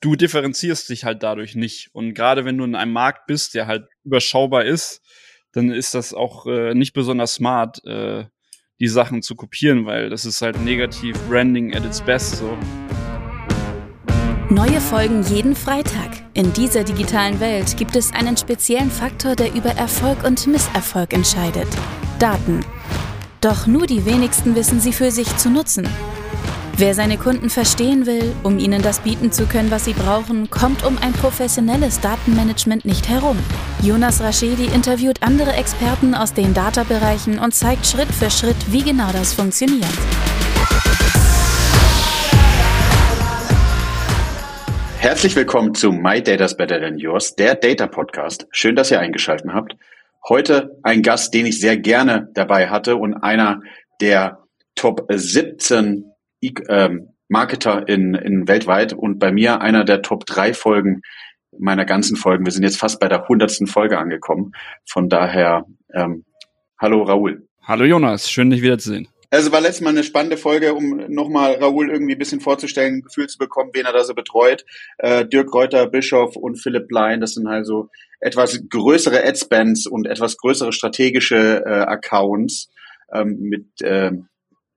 [0.00, 1.90] du differenzierst dich halt dadurch nicht.
[1.92, 5.02] Und gerade wenn du in einem Markt bist, der halt überschaubar ist,
[5.52, 8.24] dann ist das auch äh, nicht besonders smart, äh,
[8.80, 12.56] die Sachen zu kopieren, weil das ist halt negativ Branding at its best so.
[14.50, 16.22] Neue Folgen jeden Freitag.
[16.32, 21.68] In dieser digitalen Welt gibt es einen speziellen Faktor, der über Erfolg und Misserfolg entscheidet.
[22.18, 22.64] Daten.
[23.40, 25.86] Doch nur die wenigsten wissen sie für sich zu nutzen.
[26.80, 30.86] Wer seine Kunden verstehen will, um ihnen das bieten zu können, was sie brauchen, kommt
[30.86, 33.36] um ein professionelles Datenmanagement nicht herum.
[33.82, 39.10] Jonas Raschedi interviewt andere Experten aus den Data-Bereichen und zeigt Schritt für Schritt, wie genau
[39.10, 39.88] das funktioniert.
[45.00, 48.46] Herzlich willkommen zu My Data's Better Than Yours, der Data Podcast.
[48.52, 49.74] Schön, dass ihr eingeschaltet habt.
[50.28, 53.62] Heute ein Gast, den ich sehr gerne dabei hatte und einer
[54.00, 54.44] der
[54.76, 56.04] Top 17
[56.68, 61.02] ähm, Marketer in, in weltweit und bei mir einer der Top drei Folgen
[61.58, 62.44] meiner ganzen Folgen.
[62.44, 64.52] Wir sind jetzt fast bei der hundertsten Folge angekommen.
[64.86, 66.24] Von daher, ähm,
[66.78, 67.46] hallo Raoul.
[67.62, 69.08] Hallo Jonas, schön dich wiederzusehen.
[69.30, 73.02] Also war letztes Mal eine spannende Folge, um nochmal Raoul irgendwie ein bisschen vorzustellen, ein
[73.02, 74.64] Gefühl zu bekommen, wen er da so betreut.
[74.96, 80.38] Äh, Dirk Reuter, Bischof und Philipp Blein, das sind also etwas größere Adspends und etwas
[80.38, 82.70] größere strategische äh, Accounts
[83.12, 84.12] ähm, mit äh,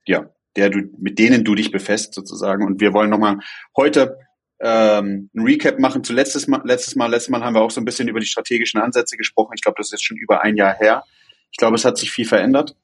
[0.05, 2.65] ja, der du, mit denen du dich befasst sozusagen.
[2.65, 3.39] Und wir wollen nochmal
[3.75, 4.17] heute
[4.59, 7.07] ähm, ein Recap machen zu letztes Mal, letztes Mal.
[7.07, 9.53] Letztes Mal haben wir auch so ein bisschen über die strategischen Ansätze gesprochen.
[9.55, 11.03] Ich glaube, das ist schon über ein Jahr her.
[11.51, 12.75] Ich glaube, es hat sich viel verändert.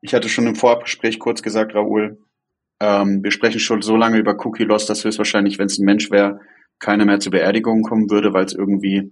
[0.00, 2.18] Ich hatte schon im Vorgespräch kurz gesagt, Raoul,
[2.80, 6.10] ähm, wir sprechen schon so lange über Cookie Loss, dass höchstwahrscheinlich, wenn es ein Mensch
[6.10, 6.40] wäre,
[6.78, 9.10] keiner mehr zur Beerdigung kommen würde, weil es irgendwie,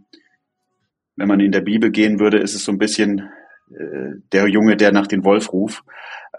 [1.16, 3.28] wenn man in der Bibel gehen würde, ist es so ein bisschen
[3.70, 5.82] äh, der Junge, der nach den Wolf ruft.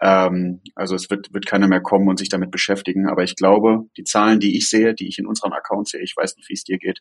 [0.02, 3.08] Ähm, also es wird, wird keiner mehr kommen und sich damit beschäftigen.
[3.08, 6.14] Aber ich glaube, die Zahlen, die ich sehe, die ich in unserem Account sehe, ich
[6.16, 7.00] weiß nicht, wie es dir geht,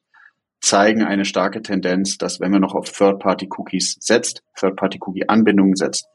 [0.60, 6.06] zeigen eine starke Tendenz, dass wenn man noch auf Third-Party-Cookies setzt, Third-Party-Cookie-Anbindungen setzt,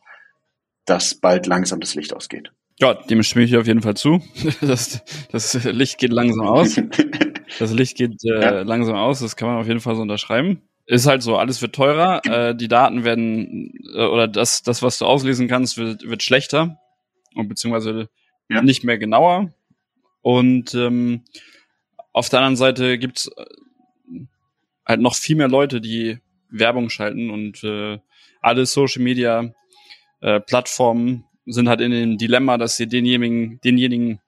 [0.86, 2.52] dass bald langsam das Licht ausgeht.
[2.80, 4.22] Ja, dem stimme ich auf jeden Fall zu.
[4.62, 6.80] Das, das Licht geht langsam aus.
[7.60, 8.62] Das Licht geht äh, ja.
[8.62, 10.62] langsam aus, das kann man auf jeden Fall so unterschreiben
[10.92, 14.98] ist halt so, alles wird teurer, äh, die Daten werden äh, oder das, das, was
[14.98, 16.80] du auslesen kannst, wird, wird schlechter
[17.34, 18.10] und beziehungsweise
[18.50, 18.62] ja.
[18.62, 19.54] nicht mehr genauer.
[20.22, 21.24] Und ähm,
[22.12, 23.46] auf der anderen Seite gibt's äh,
[24.86, 26.20] halt noch viel mehr Leute, die
[26.50, 28.00] Werbung schalten und äh,
[28.42, 29.54] alle Social Media
[30.20, 34.20] äh, Plattformen sind halt in dem Dilemma, dass sie denjenigen, denjenigen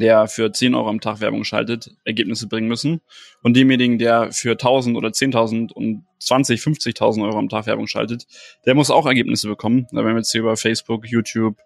[0.00, 3.00] der für 10 Euro am Tag Werbung schaltet, Ergebnisse bringen müssen.
[3.42, 8.26] Und demjenigen, der für 1000 oder 10.000 und 20, 50.000 Euro am Tag Werbung schaltet,
[8.64, 9.86] der muss auch Ergebnisse bekommen.
[9.90, 11.58] Da werden wir jetzt hier über Facebook, YouTube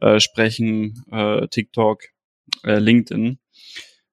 [0.00, 2.02] äh, sprechen, äh, TikTok,
[2.64, 3.38] äh, LinkedIn.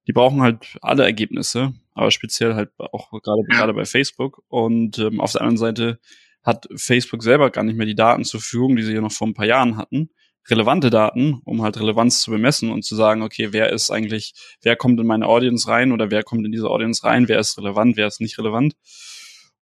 [0.07, 4.43] Die brauchen halt alle Ergebnisse, aber speziell halt auch gerade gerade bei Facebook.
[4.47, 5.99] Und ähm, auf der anderen Seite
[6.43, 9.27] hat Facebook selber gar nicht mehr die Daten zur Verfügung, die sie ja noch vor
[9.27, 10.09] ein paar Jahren hatten
[10.49, 14.75] relevante Daten, um halt Relevanz zu bemessen und zu sagen, okay, wer ist eigentlich, wer
[14.75, 17.97] kommt in meine Audience rein oder wer kommt in diese Audience rein, wer ist relevant,
[17.97, 18.75] wer ist nicht relevant.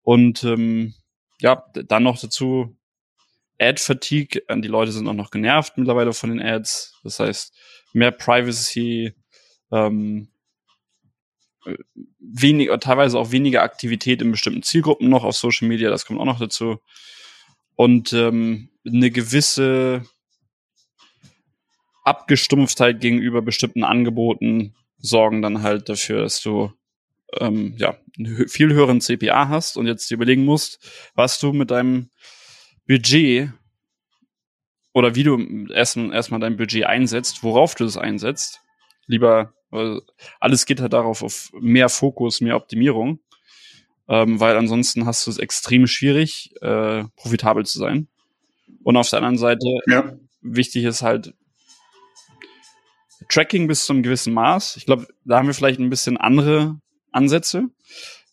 [0.02, 0.94] Und ähm,
[1.40, 2.76] ja, dann noch dazu
[3.58, 7.00] Ad-Fatigue, die Leute sind auch noch genervt mittlerweile von den Ads.
[7.04, 7.54] Das heißt,
[7.92, 9.14] mehr Privacy,
[9.70, 10.28] ähm,
[12.18, 16.24] weniger, teilweise auch weniger Aktivität in bestimmten Zielgruppen noch auf Social Media, das kommt auch
[16.24, 16.80] noch dazu.
[17.76, 20.04] Und ähm, eine gewisse
[22.04, 26.72] Abgestumpftheit gegenüber bestimmten Angeboten sorgen dann halt dafür, dass du
[27.40, 31.70] ähm, ja, einen viel höheren CPA hast und jetzt dir überlegen musst, was du mit
[31.70, 32.10] deinem
[32.86, 33.50] Budget
[34.92, 38.60] oder wie du erstmal erstmal dein Budget einsetzt, worauf du es einsetzt.
[39.06, 39.52] Lieber,
[40.40, 43.18] alles geht halt darauf auf mehr Fokus, mehr Optimierung,
[44.08, 48.08] ähm, weil ansonsten hast du es extrem schwierig, äh, profitabel zu sein.
[48.82, 50.16] Und auf der anderen Seite, ja.
[50.40, 51.34] wichtig ist halt,
[53.34, 54.76] Tracking bis zu einem gewissen Maß.
[54.76, 56.78] Ich glaube, da haben wir vielleicht ein bisschen andere
[57.10, 57.68] Ansätze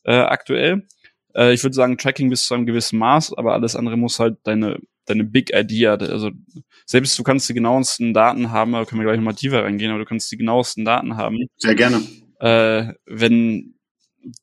[0.03, 0.87] äh, aktuell.
[1.33, 4.37] Äh, ich würde sagen, Tracking bis zu einem gewissen Maß, aber alles andere muss halt
[4.43, 6.29] deine, deine Big Idea, also
[6.85, 9.99] selbst du kannst die genauesten Daten haben, da können wir gleich nochmal tiefer reingehen, aber
[9.99, 11.47] du kannst die genauesten Daten haben.
[11.57, 12.03] Sehr gerne.
[12.39, 13.73] Äh, wenn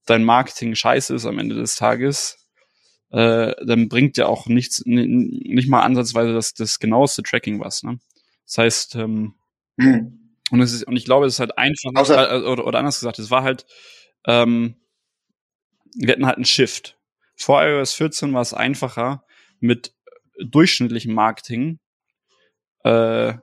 [0.07, 2.49] dein Marketing scheiße ist am Ende des Tages,
[3.11, 7.85] äh, dann bringt ja auch nichts, nicht mal ansatzweise das, das genaueste Tracking was.
[7.85, 8.01] Ne?
[8.45, 9.35] Das heißt, ähm,
[9.79, 10.18] hm.
[10.51, 12.99] Und, es ist, und ich glaube, es ist halt einfach, Außer äh, oder, oder anders
[12.99, 13.67] gesagt, es war halt,
[14.27, 14.77] ähm,
[15.95, 16.99] wir hatten halt einen Shift.
[17.37, 19.25] Vor iOS 14 war es einfacher,
[19.61, 19.95] mit
[20.41, 21.79] durchschnittlichem Marketing
[22.85, 23.35] äh,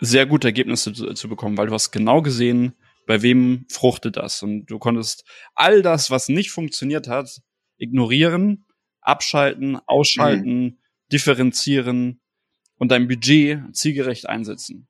[0.00, 2.74] sehr gute Ergebnisse zu, zu, bekommen, weil du hast genau gesehen,
[3.06, 4.42] Bei wem fruchtet das?
[4.42, 7.40] Und du konntest all das, was nicht funktioniert hat,
[7.76, 8.64] ignorieren,
[9.00, 10.78] abschalten, ausschalten, mhm.
[11.10, 12.20] differenzieren
[12.76, 14.88] und dein Budget zielgerecht einsetzen.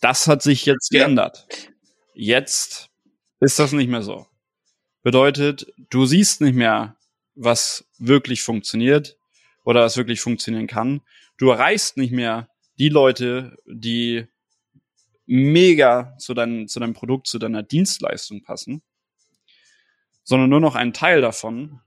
[0.00, 1.46] Das hat sich jetzt geändert.
[2.14, 2.90] Jetzt
[3.40, 4.26] ist das nicht mehr so.
[5.02, 6.96] Bedeutet, du siehst nicht mehr,
[7.34, 9.18] was wirklich funktioniert
[9.64, 11.02] oder was wirklich funktionieren kann.
[11.36, 12.48] Du erreichst nicht mehr
[12.78, 14.26] die Leute, die
[15.26, 18.82] mega zu, dein, zu deinem Produkt, zu deiner Dienstleistung passen,
[20.22, 21.80] sondern nur noch einen Teil davon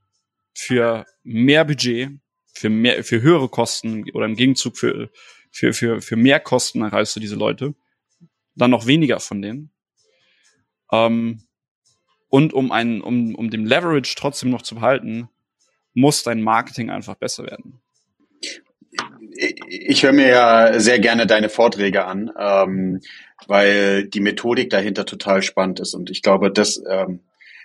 [0.53, 2.11] für mehr Budget,
[2.53, 5.11] für mehr, für höhere Kosten oder im Gegenzug für,
[5.51, 7.75] für, für, für mehr Kosten erreichst du diese Leute,
[8.57, 9.71] dann noch weniger von denen.
[10.91, 11.43] Ähm,
[12.29, 15.29] und um einen, um, um dem Leverage trotzdem noch zu behalten,
[15.93, 17.81] muss dein Marketing einfach besser werden
[19.69, 23.01] ich höre mir ja sehr gerne deine Vorträge an, ähm,
[23.47, 25.93] weil die Methodik dahinter total spannend ist.
[25.93, 27.21] Und ich glaube, dass, ähm,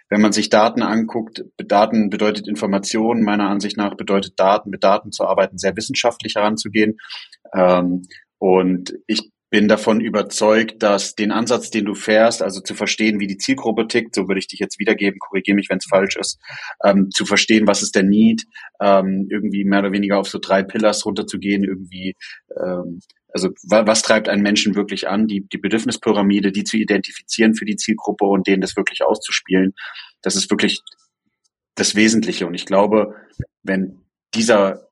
[0.09, 5.13] wenn man sich Daten anguckt, Daten bedeutet Information, meiner Ansicht nach bedeutet Daten, mit Daten
[5.13, 6.99] zu arbeiten, sehr wissenschaftlich heranzugehen.
[7.55, 8.03] Ähm,
[8.39, 13.27] und ich bin davon überzeugt, dass den Ansatz, den du fährst, also zu verstehen, wie
[13.27, 16.41] die Zielgruppe tickt, so würde ich dich jetzt wiedergeben, korrigiere mich, wenn es falsch ist,
[16.83, 18.45] ähm, zu verstehen, was ist der Need,
[18.81, 22.17] ähm, irgendwie mehr oder weniger auf so drei Pillars runterzugehen, irgendwie,
[22.59, 27.55] ähm, also wa was treibt einen Menschen wirklich an, die, die Bedürfnispyramide, die zu identifizieren
[27.55, 29.75] für die Zielgruppe und denen das wirklich auszuspielen,
[30.23, 30.81] das ist wirklich
[31.75, 32.47] das Wesentliche.
[32.47, 33.17] Und ich glaube,
[33.63, 34.01] wenn
[34.35, 34.89] dieser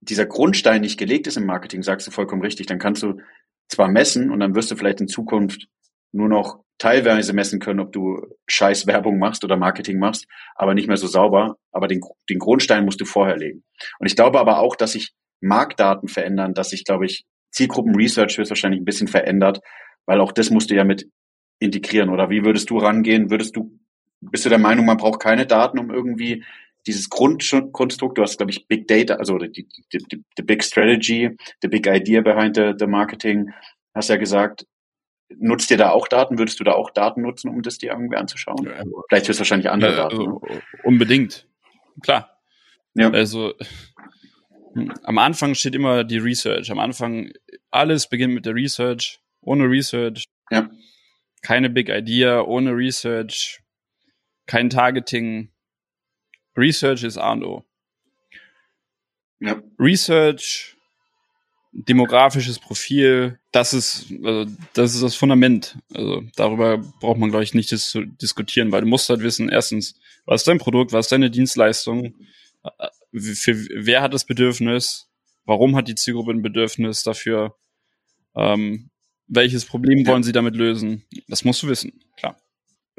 [0.00, 3.18] dieser Grundstein nicht gelegt ist im Marketing, sagst du vollkommen richtig, dann kannst du
[3.68, 5.68] zwar messen und dann wirst du vielleicht in Zukunft
[6.12, 10.88] nur noch teilweise messen können, ob du scheiß Werbung machst oder Marketing machst, aber nicht
[10.88, 11.56] mehr so sauber.
[11.72, 13.64] Aber den, den Grundstein musst du vorher legen.
[13.98, 18.80] Und ich glaube aber auch, dass sich Marktdaten verändern, dass sich, glaube ich, Zielgruppen-Research höchstwahrscheinlich
[18.80, 19.60] ein bisschen verändert,
[20.04, 21.08] weil auch das musst du ja mit
[21.58, 22.10] integrieren.
[22.10, 23.30] Oder wie würdest du rangehen?
[23.30, 23.78] Würdest du,
[24.20, 26.44] bist du der Meinung, man braucht keine Daten, um irgendwie
[26.86, 31.36] dieses Grundkonstrukt, du hast, glaube ich, Big Data, also die, die, die, die Big Strategy,
[31.60, 33.50] the Big Idea behind the, the Marketing,
[33.94, 34.66] hast ja gesagt,
[35.28, 36.38] nutzt ihr da auch Daten?
[36.38, 38.64] Würdest du da auch Daten nutzen, um das dir irgendwie anzuschauen?
[38.64, 40.18] Ja, Vielleicht wirst du wahrscheinlich andere ja, Daten.
[40.18, 40.62] Also, ne?
[40.84, 41.48] Unbedingt.
[42.02, 42.38] Klar.
[42.94, 43.10] Ja.
[43.10, 43.54] Also
[45.02, 46.70] am Anfang steht immer die Research.
[46.70, 47.32] Am Anfang
[47.70, 49.20] alles beginnt mit der Research.
[49.40, 50.24] Ohne Research.
[50.50, 50.70] Ja.
[51.42, 52.42] Keine Big Idea.
[52.42, 53.60] Ohne Research.
[54.46, 55.50] Kein Targeting.
[56.56, 57.64] Research ist A und O.
[59.40, 59.60] Ja.
[59.78, 60.76] Research,
[61.72, 65.78] demografisches Profil, das ist, also das ist das Fundament.
[65.92, 69.98] Also darüber braucht man, glaube ich, nicht zu diskutieren, weil du musst halt wissen, erstens,
[70.24, 72.14] was ist dein Produkt, was ist deine Dienstleistung,
[72.64, 72.88] äh,
[73.20, 75.10] für wer hat das Bedürfnis,
[75.44, 77.56] warum hat die Zielgruppe ein Bedürfnis dafür,
[78.34, 78.90] ähm,
[79.28, 82.40] welches Problem wollen sie damit lösen, das musst du wissen, klar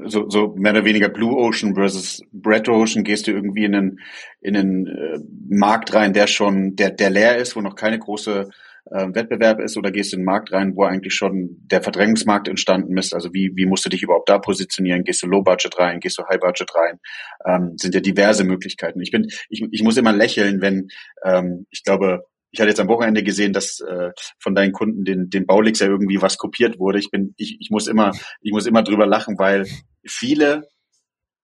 [0.05, 3.99] so, so mehr oder weniger Blue Ocean versus Red Ocean gehst du irgendwie in einen,
[4.41, 8.49] in einen äh, Markt rein, der schon, der, der leer ist, wo noch keine große
[8.91, 12.47] äh, Wettbewerb ist, oder gehst du in einen Markt rein, wo eigentlich schon der Verdrängungsmarkt
[12.47, 13.13] entstanden ist?
[13.13, 15.03] Also wie, wie musst du dich überhaupt da positionieren?
[15.03, 16.00] Gehst du Low Budget rein?
[16.00, 17.00] Gehst du High Budget rein?
[17.45, 19.01] Ähm, sind ja diverse Möglichkeiten.
[19.01, 20.89] Ich bin, ich, ich muss immer lächeln, wenn,
[21.25, 25.29] ähm, ich glaube, ich hatte jetzt am Wochenende gesehen, dass äh, von deinen Kunden den,
[25.29, 26.99] den Baulix ja irgendwie was kopiert wurde.
[26.99, 28.11] Ich bin, ich, ich muss immer,
[28.41, 29.65] ich muss immer drüber lachen, weil
[30.05, 30.67] viele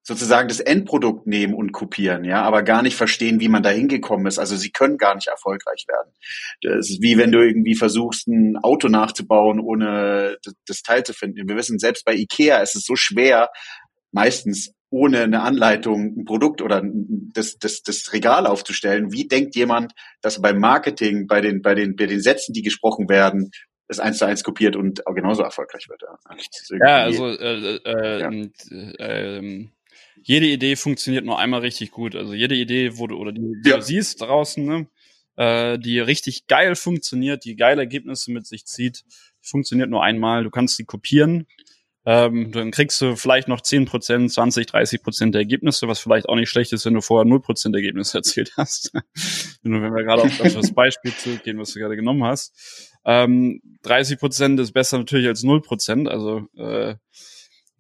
[0.05, 4.27] sozusagen das Endprodukt nehmen und kopieren, ja, aber gar nicht verstehen, wie man da hingekommen
[4.27, 4.37] ist.
[4.37, 6.11] Also sie können gar nicht erfolgreich werden.
[6.61, 10.37] Das ist wie wenn du irgendwie versuchst, ein Auto nachzubauen, ohne
[10.67, 11.47] das, Teil zu finden.
[11.47, 13.49] Wir wissen, selbst bei Ikea ist es so schwer,
[14.11, 16.83] meistens ohne eine Anleitung ein Produkt oder
[17.33, 19.11] das, das, das Regal aufzustellen.
[19.11, 23.09] Wie denkt jemand, dass beim Marketing, bei den, bei den, bei den Sätzen, die gesprochen
[23.09, 23.49] werden,
[23.87, 26.03] das eins zu eins kopiert und auch genauso erfolgreich wird?
[26.79, 28.31] Ja, also äh, äh, ja.
[28.99, 29.67] Äh, äh,
[30.21, 32.15] jede Idee funktioniert nur einmal richtig gut.
[32.15, 33.77] Also jede Idee, wo du oder die, die ja.
[33.77, 34.87] du siehst draußen, ne,
[35.37, 39.03] äh, die richtig geil funktioniert, die geile Ergebnisse mit sich zieht,
[39.41, 40.43] funktioniert nur einmal.
[40.43, 41.47] Du kannst sie kopieren
[42.05, 46.49] ähm, dann kriegst du vielleicht noch 10%, 20, 30% der Ergebnisse, was vielleicht auch nicht
[46.49, 48.91] schlecht ist, wenn du vorher 0% Ergebnisse erzielt hast.
[49.63, 52.91] wenn wir gerade auf das Beispiel zurückgehen, was du gerade genommen hast.
[53.05, 56.95] Ähm, 30% ist besser natürlich als 0%, also äh,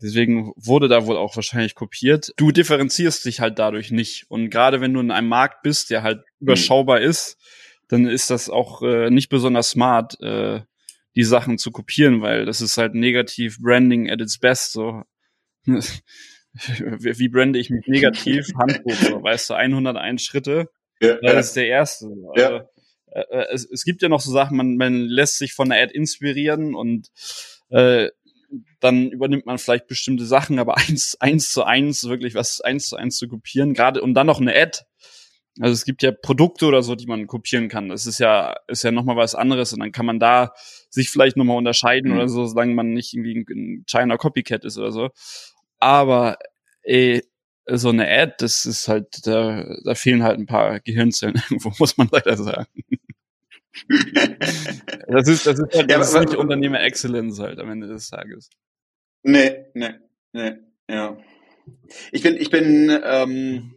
[0.01, 2.31] deswegen wurde da wohl auch wahrscheinlich kopiert.
[2.37, 4.25] Du differenzierst dich halt dadurch nicht.
[4.29, 7.07] Und gerade wenn du in einem Markt bist, der halt überschaubar mhm.
[7.07, 7.37] ist,
[7.89, 10.61] dann ist das auch äh, nicht besonders smart, äh,
[11.15, 14.73] die Sachen zu kopieren, weil das ist halt negativ Branding at its best.
[14.73, 15.03] So.
[15.65, 18.47] Wie brande ich mich negativ?
[18.57, 20.69] Handbuch, so, weißt du, 101 Schritte.
[21.01, 22.07] Ja, das ist der erste.
[22.35, 22.47] Ja.
[22.47, 22.67] Also,
[23.13, 25.81] äh, äh, es, es gibt ja noch so Sachen, man, man lässt sich von der
[25.81, 27.09] Ad inspirieren und
[27.69, 28.09] äh,
[28.79, 32.95] dann übernimmt man vielleicht bestimmte Sachen, aber eins, eins zu eins, wirklich was eins zu
[32.95, 34.79] eins zu kopieren, gerade und dann noch eine Ad.
[35.59, 37.89] Also es gibt ja Produkte oder so, die man kopieren kann.
[37.89, 40.53] Das ist ja, ist ja nochmal was anderes und dann kann man da
[40.89, 42.17] sich vielleicht nochmal unterscheiden mhm.
[42.17, 45.09] oder so, solange man nicht irgendwie ein China Copycat ist oder so.
[45.79, 46.37] Aber
[46.81, 47.23] ey,
[47.67, 51.97] so eine Ad, das ist halt, da, da fehlen halt ein paar Gehirnzellen irgendwo, muss
[51.97, 52.67] man leider sagen.
[55.07, 58.09] das ist, das ist halt ja, das ist nicht Unternehmer Excellence halt am Ende des
[58.09, 58.49] Tages.
[59.23, 59.93] Nee, nee,
[60.31, 60.53] nee,
[60.89, 61.17] ja.
[62.11, 63.72] Ich bin, ich bin, ähm,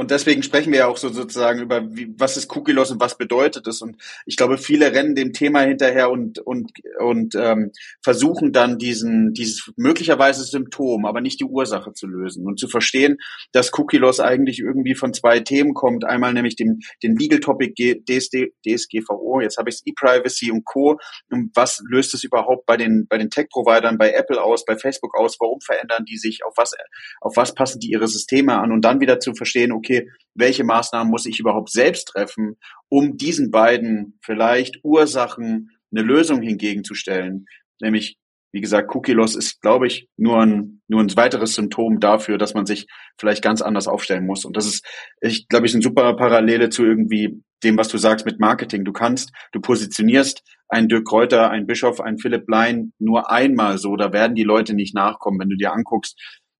[0.00, 3.00] und deswegen sprechen wir ja auch so sozusagen über, wie, was ist Cookie Loss und
[3.00, 3.82] was bedeutet es.
[3.82, 9.32] Und ich glaube, viele rennen dem Thema hinterher und und und ähm, versuchen dann diesen
[9.32, 13.16] dieses möglicherweise Symptom, aber nicht die Ursache zu lösen und zu verstehen,
[13.50, 16.04] dass Cookie Loss eigentlich irgendwie von zwei Themen kommt.
[16.04, 17.74] Einmal nämlich dem den Legal Topic
[18.08, 20.96] DSD, DSGVO, jetzt habe ich E-Privacy und Co.
[21.28, 25.18] Und was löst es überhaupt bei den bei den Tech-Providern, bei Apple aus, bei Facebook
[25.18, 25.38] aus?
[25.40, 26.44] Warum verändern die sich?
[26.44, 26.72] Auf was
[27.20, 28.70] auf was passen die ihre Systeme an?
[28.70, 32.56] Und dann wieder zu verstehen, okay okay, welche Maßnahmen muss ich überhaupt selbst treffen,
[32.88, 37.46] um diesen beiden vielleicht Ursachen eine Lösung hingegenzustellen.
[37.80, 38.18] Nämlich,
[38.52, 42.54] wie gesagt, Cookie Loss ist, glaube ich, nur ein, nur ein weiteres Symptom dafür, dass
[42.54, 42.86] man sich
[43.18, 44.44] vielleicht ganz anders aufstellen muss.
[44.44, 44.86] Und das ist,
[45.20, 48.84] ich glaube ich, eine super Parallele zu irgendwie dem, was du sagst mit Marketing.
[48.84, 53.96] Du kannst, du positionierst einen Dirk Kräuter, einen Bischof, einen Philipp Lein nur einmal so,
[53.96, 55.40] da werden die Leute nicht nachkommen.
[55.40, 56.16] Wenn du dir anguckst,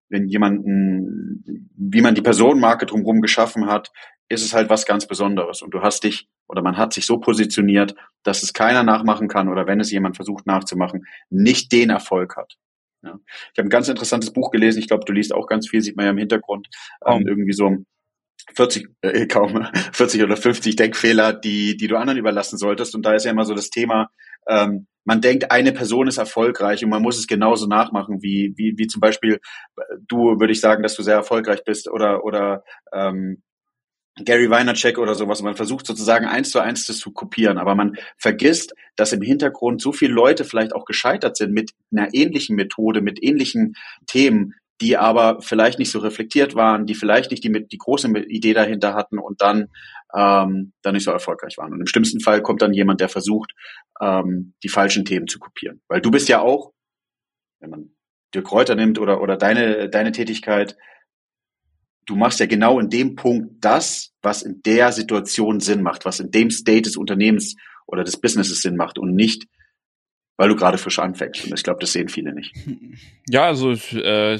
[0.09, 3.91] wenn jemanden, wie man die Personenmarke drumherum geschaffen hat,
[4.27, 5.61] ist es halt was ganz Besonderes.
[5.61, 9.49] Und du hast dich oder man hat sich so positioniert, dass es keiner nachmachen kann
[9.49, 12.55] oder wenn es jemand versucht nachzumachen, nicht den Erfolg hat.
[13.03, 13.19] Ja.
[13.53, 14.79] Ich habe ein ganz interessantes Buch gelesen.
[14.79, 16.67] Ich glaube, du liest auch ganz viel, sieht man ja im Hintergrund.
[17.05, 17.77] Ähm, irgendwie so
[18.55, 22.95] 40, äh, kaum 40 oder 50 Denkfehler, die, die du anderen überlassen solltest.
[22.95, 24.09] Und da ist ja immer so das Thema,
[24.47, 28.77] ähm, man denkt, eine Person ist erfolgreich und man muss es genauso nachmachen, wie, wie,
[28.77, 29.39] wie zum Beispiel
[30.07, 32.63] du, würde ich sagen, dass du sehr erfolgreich bist oder, oder
[32.93, 33.41] ähm,
[34.25, 35.41] Gary Vaynerchuk oder sowas.
[35.41, 39.81] Man versucht sozusagen eins zu eins das zu kopieren, aber man vergisst, dass im Hintergrund
[39.81, 43.75] so viele Leute vielleicht auch gescheitert sind mit einer ähnlichen Methode, mit ähnlichen
[44.07, 48.53] Themen, die aber vielleicht nicht so reflektiert waren, die vielleicht nicht die, die große Idee
[48.53, 49.67] dahinter hatten und dann,
[50.15, 51.73] ähm, dann nicht so erfolgreich waren.
[51.73, 53.53] Und im schlimmsten Fall kommt dann jemand, der versucht,
[54.01, 55.81] ähm, die falschen Themen zu kopieren.
[55.87, 56.73] Weil du bist ja auch,
[57.59, 57.95] wenn man
[58.33, 60.77] Dirk Kräuter nimmt oder, oder deine, deine Tätigkeit,
[62.05, 66.19] du machst ja genau in dem Punkt das, was in der Situation Sinn macht, was
[66.19, 69.45] in dem State des Unternehmens oder des Businesses Sinn macht und nicht
[70.39, 71.43] weil du gerade frisch anfängst.
[71.43, 72.55] Und ich glaube, das sehen viele nicht.
[73.29, 74.39] Ja, also äh,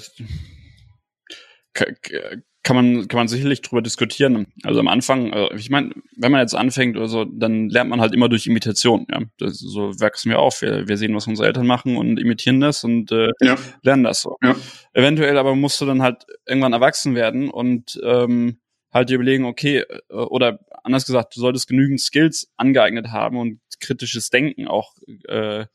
[2.63, 4.47] kann man kann man sicherlich drüber diskutieren.
[4.63, 8.01] Also am Anfang, also ich meine, wenn man jetzt anfängt oder so, dann lernt man
[8.01, 9.07] halt immer durch Imitation.
[9.09, 10.61] Ja, das, so wachsen wir auf.
[10.61, 13.55] Wir, wir sehen, was unsere Eltern machen und imitieren das und äh, ja.
[13.81, 14.35] lernen das so.
[14.43, 14.55] Ja.
[14.93, 18.59] Eventuell aber musst du dann halt irgendwann erwachsen werden und ähm,
[18.91, 23.61] halt dir überlegen, okay, äh, oder anders gesagt, du solltest genügend Skills angeeignet haben und
[23.79, 24.93] kritisches Denken auch
[25.27, 25.65] äh,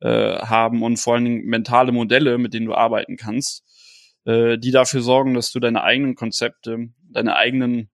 [0.00, 3.64] äh, haben und vor allen Dingen mentale Modelle, mit denen du arbeiten kannst,
[4.30, 7.90] äh, die dafür sorgen, dass du deine eigenen Konzepte, deine eigenen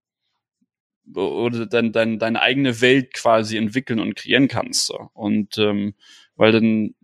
[1.15, 4.87] oder dein, dein, deine eigene Welt quasi entwickeln und kreieren kannst.
[4.87, 5.09] So.
[5.15, 5.95] Und ähm,
[6.35, 6.95] weil dann,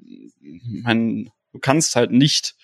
[0.40, 2.54] mein, du kannst halt nicht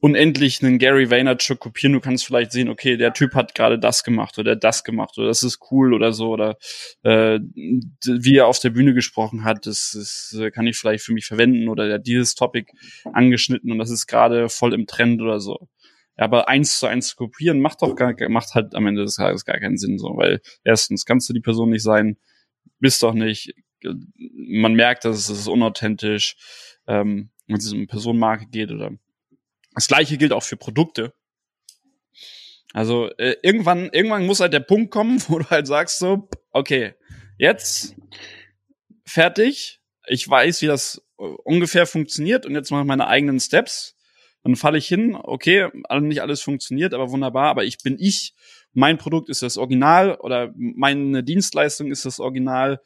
[0.00, 1.92] unendlich einen Gary Vaynerchuk kopieren.
[1.92, 5.26] Du kannst vielleicht sehen, okay, der Typ hat gerade das gemacht oder das gemacht oder
[5.26, 6.56] das ist cool oder so oder
[7.02, 11.26] äh, wie er auf der Bühne gesprochen hat, das, das kann ich vielleicht für mich
[11.26, 12.70] verwenden oder der hat dieses Topic
[13.12, 15.68] angeschnitten und das ist gerade voll im Trend oder so.
[16.18, 19.44] Aber eins zu eins zu kopieren macht doch gar, macht halt am Ende des Tages
[19.44, 22.18] gar keinen Sinn so, weil erstens kannst du die Person nicht sein,
[22.80, 26.36] bist doch nicht, man merkt, dass es unauthentisch,
[26.86, 28.90] ähm, wenn es um Personenmarke geht oder
[29.74, 31.14] das gleiche gilt auch für Produkte.
[32.74, 36.94] Also äh, irgendwann, irgendwann muss halt der Punkt kommen, wo du halt sagst so, okay,
[37.38, 37.94] jetzt
[39.04, 39.80] fertig.
[40.06, 43.94] Ich weiß, wie das äh, ungefähr funktioniert und jetzt mache ich meine eigenen Steps.
[44.48, 45.68] Dann falle ich hin, okay,
[46.00, 48.32] nicht alles funktioniert, aber wunderbar, aber ich bin ich.
[48.72, 52.80] Mein Produkt ist das Original oder meine Dienstleistung ist das Original.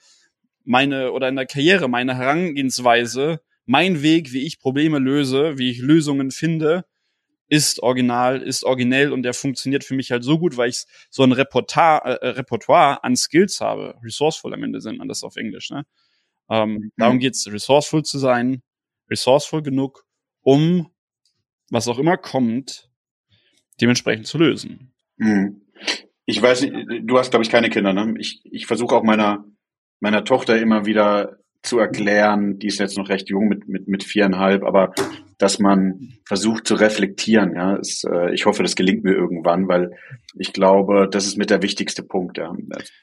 [0.65, 5.79] Meine oder in der Karriere, meine Herangehensweise mein Weg, wie ich Probleme löse, wie ich
[5.79, 6.85] Lösungen finde,
[7.47, 11.23] ist original, ist originell und der funktioniert für mich halt so gut, weil ich so
[11.23, 13.95] ein Repertoire, äh, Repertoire an Skills habe.
[14.03, 15.71] Resourceful am Ende sind man das auf Englisch.
[15.71, 15.85] Ne?
[16.51, 16.93] Ähm, mhm.
[16.97, 18.65] Darum geht's, resourceful zu sein,
[19.09, 20.05] resourceful genug,
[20.41, 20.89] um
[21.73, 22.91] was auch immer kommt,
[23.81, 24.93] dementsprechend zu lösen.
[25.17, 25.63] Mhm.
[26.27, 28.15] Ich weiß nicht, du hast, glaube ich, keine Kinder, ne?
[28.19, 29.45] Ich, ich versuche auch meiner,
[29.99, 34.05] meiner Tochter immer wieder zu erklären, die ist jetzt noch recht jung mit, mit, mit
[34.05, 34.93] viereinhalb, aber
[35.43, 37.57] dass man versucht zu reflektieren.
[37.57, 39.91] Ja, es, äh, ich hoffe, das gelingt mir irgendwann, weil
[40.37, 42.39] ich glaube, das ist mit der wichtigste Punkt.
[42.39, 42.55] Ja.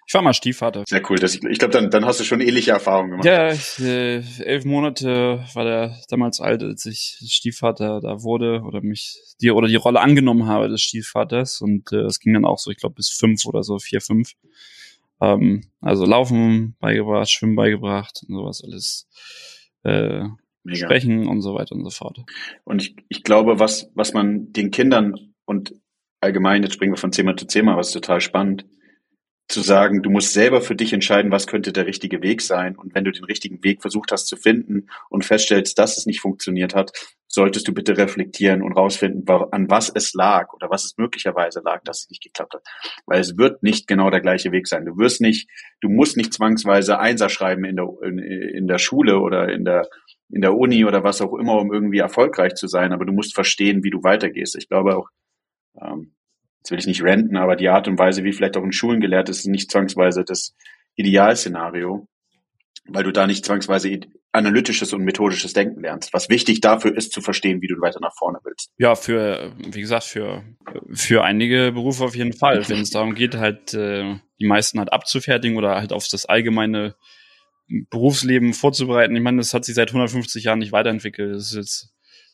[0.07, 0.85] Ich war mal Stiefvater.
[0.87, 1.17] Sehr cool.
[1.17, 3.25] Das, ich glaube, dann, dann hast du schon ähnliche Erfahrungen gemacht.
[3.25, 8.79] Ja, ich, äh, elf Monate war der damals alt, als ich Stiefvater da wurde oder
[8.81, 12.45] mich die oder die Rolle angenommen habe des Stiefvaters und äh, es äh, ging dann
[12.45, 14.31] auch so, ich glaube, bis fünf oder so, vier, fünf.
[15.19, 19.09] Ähm, also Laufen beigebracht, Schwimmen beigebracht und sowas alles.
[19.83, 20.23] Äh,
[20.63, 20.85] Mega.
[20.85, 22.19] sprechen und so weiter und so fort.
[22.63, 25.73] Und ich, ich glaube, was, was man den Kindern und
[26.21, 28.65] allgemein, jetzt springen wir von Thema zu Thema, was total spannend,
[29.49, 32.75] zu sagen, du musst selber für dich entscheiden, was könnte der richtige Weg sein.
[32.75, 36.21] Und wenn du den richtigen Weg versucht hast zu finden und feststellst, dass es nicht
[36.21, 36.91] funktioniert hat,
[37.27, 41.83] solltest du bitte reflektieren und rausfinden, an was es lag oder was es möglicherweise lag,
[41.83, 42.63] dass es nicht geklappt hat.
[43.07, 44.85] Weil es wird nicht genau der gleiche Weg sein.
[44.85, 45.49] Du wirst nicht,
[45.81, 49.87] du musst nicht zwangsweise Einser schreiben in der, in, in der Schule oder in der,
[50.31, 53.33] in der Uni oder was auch immer, um irgendwie erfolgreich zu sein, aber du musst
[53.33, 54.55] verstehen, wie du weitergehst.
[54.55, 55.09] Ich glaube auch,
[55.81, 56.13] ähm,
[56.59, 59.01] jetzt will ich nicht renten, aber die Art und Weise, wie vielleicht auch in Schulen
[59.01, 60.55] gelehrt ist, ist nicht zwangsweise das
[60.95, 62.07] Idealszenario,
[62.87, 63.99] weil du da nicht zwangsweise
[64.31, 66.13] analytisches und methodisches Denken lernst.
[66.13, 68.71] Was wichtig dafür ist, zu verstehen, wie du weiter nach vorne willst.
[68.77, 70.43] Ja, für, wie gesagt, für,
[70.93, 72.67] für einige Berufe auf jeden Fall.
[72.69, 76.95] Wenn es darum geht, halt äh, die meisten halt abzufertigen oder halt auf das allgemeine
[77.89, 79.15] Berufsleben vorzubereiten.
[79.15, 81.35] Ich meine, das hat sich seit 150 Jahren nicht weiterentwickelt.
[81.35, 81.93] Das ist jetzt,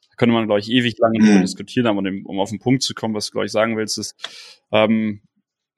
[0.09, 1.41] da könnte man, glaube ich, ewig lange mhm.
[1.41, 4.15] diskutieren, aber um auf den Punkt zu kommen, was du, glaube ich, sagen willst, ist,
[4.71, 5.21] ähm,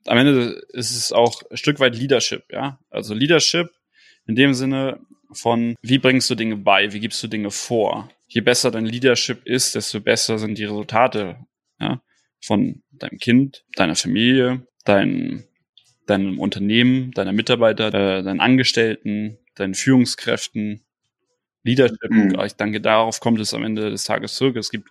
[0.05, 2.79] am Ende ist es auch ein Stück weit Leadership, ja.
[2.89, 3.69] Also Leadership
[4.25, 4.99] in dem Sinne
[5.31, 8.09] von, wie bringst du Dinge bei, wie gibst du Dinge vor?
[8.27, 11.37] Je besser dein Leadership ist, desto besser sind die Resultate,
[11.79, 12.01] ja,
[12.41, 15.43] von deinem Kind, deiner Familie, dein,
[16.05, 20.83] deinem Unternehmen, deiner Mitarbeiter, äh, deinen Angestellten, deinen Führungskräften,
[21.63, 22.09] Leadership.
[22.09, 22.39] Mhm.
[22.45, 24.55] Ich denke, darauf kommt es am Ende des Tages zurück.
[24.55, 24.89] Es gibt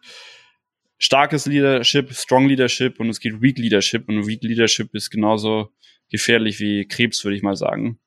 [0.99, 5.73] starkes Leadership, Strong Leadership und es gibt Weak Leadership und Weak Leadership ist genauso
[6.11, 7.99] gefährlich wie Krebs, würde ich mal sagen.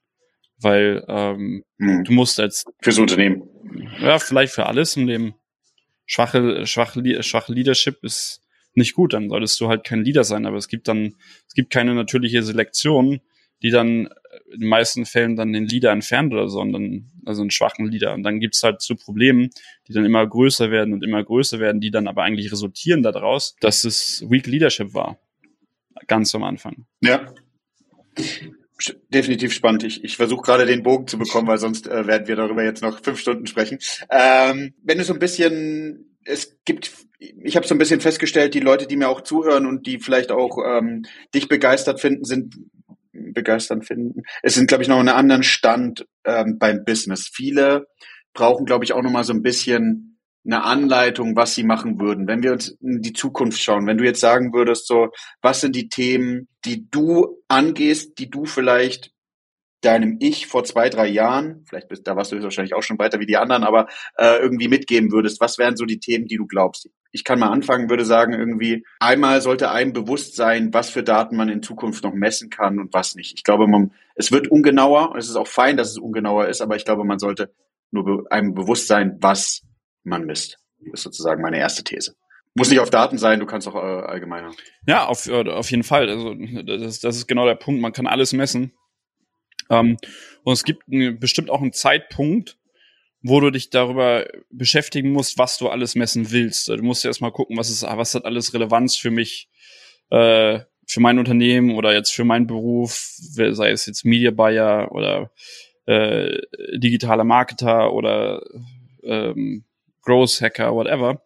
[0.61, 2.03] Weil ähm, mhm.
[2.03, 3.43] du musst als fürs Unternehmen.
[4.01, 5.33] Ja, vielleicht für alles in dem
[6.05, 8.41] schwache, schwache, schwache Leadership ist
[8.73, 11.15] nicht gut, dann solltest du halt kein Leader sein, aber es gibt dann,
[11.47, 13.21] es gibt keine natürliche Selektion,
[13.61, 14.09] die dann
[14.53, 18.13] in den meisten Fällen dann den Leader entfernt oder so, dann, also einen schwachen Leader.
[18.13, 19.49] Und dann gibt's halt zu so Problemen,
[19.87, 23.55] die dann immer größer werden und immer größer werden, die dann aber eigentlich resultieren daraus,
[23.61, 25.19] dass es Weak Leadership war.
[26.07, 26.85] Ganz am Anfang.
[27.01, 27.33] Ja.
[29.09, 29.83] Definitiv spannend.
[29.83, 32.81] Ich, ich versuche gerade den Bogen zu bekommen, weil sonst äh, werden wir darüber jetzt
[32.81, 33.79] noch fünf Stunden sprechen.
[34.09, 38.61] Ähm, wenn du so ein bisschen, es gibt, ich habe so ein bisschen festgestellt, die
[38.61, 42.55] Leute, die mir auch zuhören und die vielleicht auch ähm, dich begeistert finden, sind
[43.33, 44.23] begeistern finden.
[44.43, 47.29] Es sind, glaube ich, noch einen anderen Stand ähm, beim Business.
[47.31, 47.87] Viele
[48.33, 52.27] brauchen, glaube ich, auch noch mal so ein bisschen eine Anleitung, was sie machen würden.
[52.27, 55.09] Wenn wir uns in die Zukunft schauen, wenn du jetzt sagen würdest, so,
[55.41, 59.11] was sind die Themen, die du angehst, die du vielleicht
[59.81, 63.19] deinem Ich vor zwei, drei Jahren, vielleicht bist, da warst du wahrscheinlich auch schon weiter
[63.19, 66.47] wie die anderen, aber äh, irgendwie mitgeben würdest, was wären so die Themen, die du
[66.47, 66.89] glaubst?
[67.11, 71.35] Ich kann mal anfangen, würde sagen, irgendwie, einmal sollte einem bewusst sein, was für Daten
[71.35, 73.33] man in Zukunft noch messen kann und was nicht.
[73.35, 76.75] Ich glaube, man, es wird ungenauer, es ist auch fein, dass es ungenauer ist, aber
[76.75, 77.51] ich glaube, man sollte
[77.91, 79.63] nur be einem bewusst sein, was
[80.03, 80.57] man misst.
[80.79, 82.15] Das ist sozusagen meine erste These.
[82.55, 84.51] Muss nicht auf Daten sein, du kannst auch äh, allgemeiner.
[84.85, 86.09] Ja, auf, äh, auf jeden Fall.
[86.09, 87.81] Also das, das ist genau der Punkt.
[87.81, 88.73] Man kann alles messen.
[89.69, 89.97] Ähm,
[90.43, 92.57] und es gibt bestimmt auch einen Zeitpunkt,
[93.21, 96.69] wo du dich darüber beschäftigen musst, was du alles messen willst.
[96.69, 99.49] Du musst ja erstmal gucken, was ist, was hat alles Relevanz für mich,
[100.09, 105.31] äh, für mein Unternehmen oder jetzt für meinen Beruf, sei es jetzt Media Buyer oder
[105.85, 106.37] äh,
[106.77, 108.41] digitaler Marketer oder
[109.03, 109.65] ähm,
[110.01, 111.21] Growth Hacker, whatever.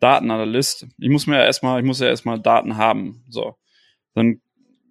[0.00, 0.86] Datenanalyst.
[0.98, 3.24] Ich muss mir ja erstmal, ich muss ja erstmal Daten haben.
[3.28, 3.56] So.
[4.14, 4.40] Dann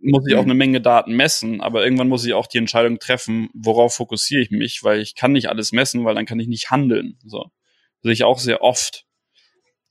[0.03, 0.51] muss ich auch mhm.
[0.51, 4.51] eine Menge Daten messen, aber irgendwann muss ich auch die Entscheidung treffen, worauf fokussiere ich
[4.51, 7.17] mich, weil ich kann nicht alles messen, weil dann kann ich nicht handeln.
[7.25, 7.51] So
[8.01, 9.05] sehe ich auch sehr oft,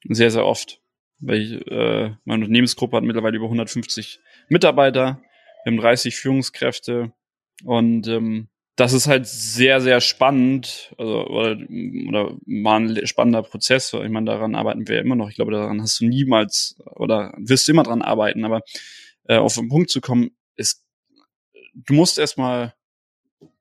[0.04, 0.80] sehr sehr oft.
[1.18, 5.22] Weil ich, äh, meine Unternehmensgruppe hat mittlerweile über 150 Mitarbeiter,
[5.64, 7.12] wir haben 30 Führungskräfte
[7.64, 11.56] und ähm, das ist halt sehr, sehr spannend, also, oder,
[12.08, 13.92] oder war ein spannender Prozess.
[13.92, 15.28] Ich meine, daran arbeiten wir immer noch.
[15.28, 18.62] Ich glaube, daran hast du niemals oder wirst du immer dran arbeiten, aber
[19.32, 20.84] äh, auf den Punkt zu kommen, ist,
[21.74, 22.74] du musst erstmal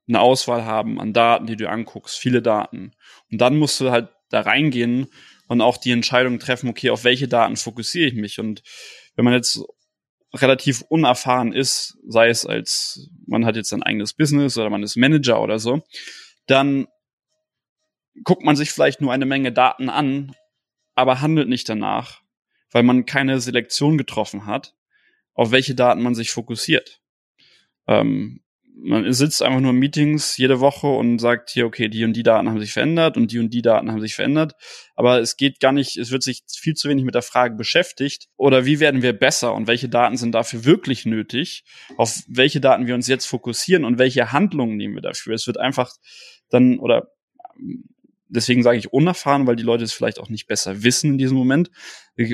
[0.08, 2.92] eine Auswahl haben an Daten, die du anguckst, viele Daten.
[3.32, 5.08] Und dann musst du halt da reingehen
[5.48, 8.40] und auch die Entscheidung treffen, okay, auf welche Daten fokussiere ich mich?
[8.40, 8.64] Und
[9.16, 9.64] wenn man jetzt
[10.34, 14.96] relativ unerfahren ist, sei es als man hat jetzt ein eigenes Business oder man ist
[14.96, 15.82] Manager oder so,
[16.48, 16.88] dann
[18.24, 20.34] guckt man sich vielleicht nur eine Menge Daten an
[20.96, 22.22] aber handelt nicht danach,
[22.72, 24.76] weil man keine Selektion getroffen hat,
[25.34, 27.02] auf welche Daten man sich fokussiert.
[27.88, 28.42] Ähm,
[28.84, 32.24] man sitzt einfach nur in Meetings jede Woche und sagt hier, okay, die und die
[32.24, 34.54] Daten haben sich verändert und die und die Daten haben sich verändert.
[34.96, 38.28] Aber es geht gar nicht, es wird sich viel zu wenig mit der Frage beschäftigt.
[38.38, 41.64] Oder wie werden wir besser und welche Daten sind dafür wirklich nötig?
[41.98, 45.36] Auf welche Daten wir uns jetzt fokussieren und welche Handlungen nehmen wir dafür?
[45.36, 45.92] Es wird einfach
[46.50, 47.12] dann, oder
[48.30, 51.38] deswegen sage ich unerfahren, weil die Leute es vielleicht auch nicht besser wissen in diesem
[51.38, 51.70] Moment,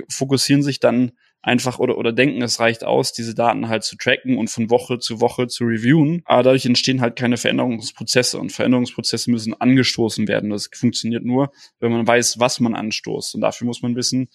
[0.10, 1.12] fokussieren sich dann
[1.48, 5.00] einfach oder, oder denken, es reicht aus, diese Daten halt zu tracken und von Woche
[5.00, 6.22] zu Woche zu reviewen.
[6.26, 10.50] Aber dadurch entstehen halt keine Veränderungsprozesse und Veränderungsprozesse müssen angestoßen werden.
[10.50, 13.34] Das funktioniert nur, wenn man weiß, was man anstoßt.
[13.36, 14.28] Und dafür muss man wissen,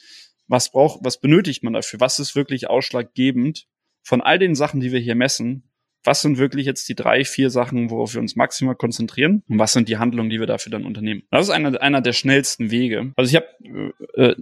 [0.48, 2.01] was braucht, was benötigt man dafür?
[2.01, 3.66] Was ist wirklich ausschlaggebend
[4.03, 5.70] von all den Sachen, die wir hier messen?
[6.05, 9.73] Was sind wirklich jetzt die drei, vier Sachen, worauf wir uns maximal konzentrieren und was
[9.73, 11.23] sind die Handlungen, die wir dafür dann unternehmen.
[11.31, 13.12] Das ist einer, einer der schnellsten Wege.
[13.17, 14.35] Also ich habe äh,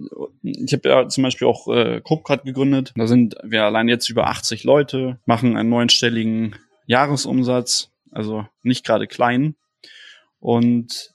[0.43, 2.93] ich habe ja zum Beispiel auch äh, Copcard gegründet.
[2.95, 6.55] Da sind wir allein jetzt über 80 Leute, machen einen neunstelligen
[6.87, 9.55] Jahresumsatz, also nicht gerade klein.
[10.39, 11.13] Und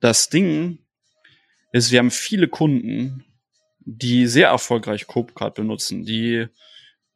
[0.00, 0.78] das Ding
[1.72, 3.24] ist, wir haben viele Kunden,
[3.80, 6.48] die sehr erfolgreich Copcard benutzen, die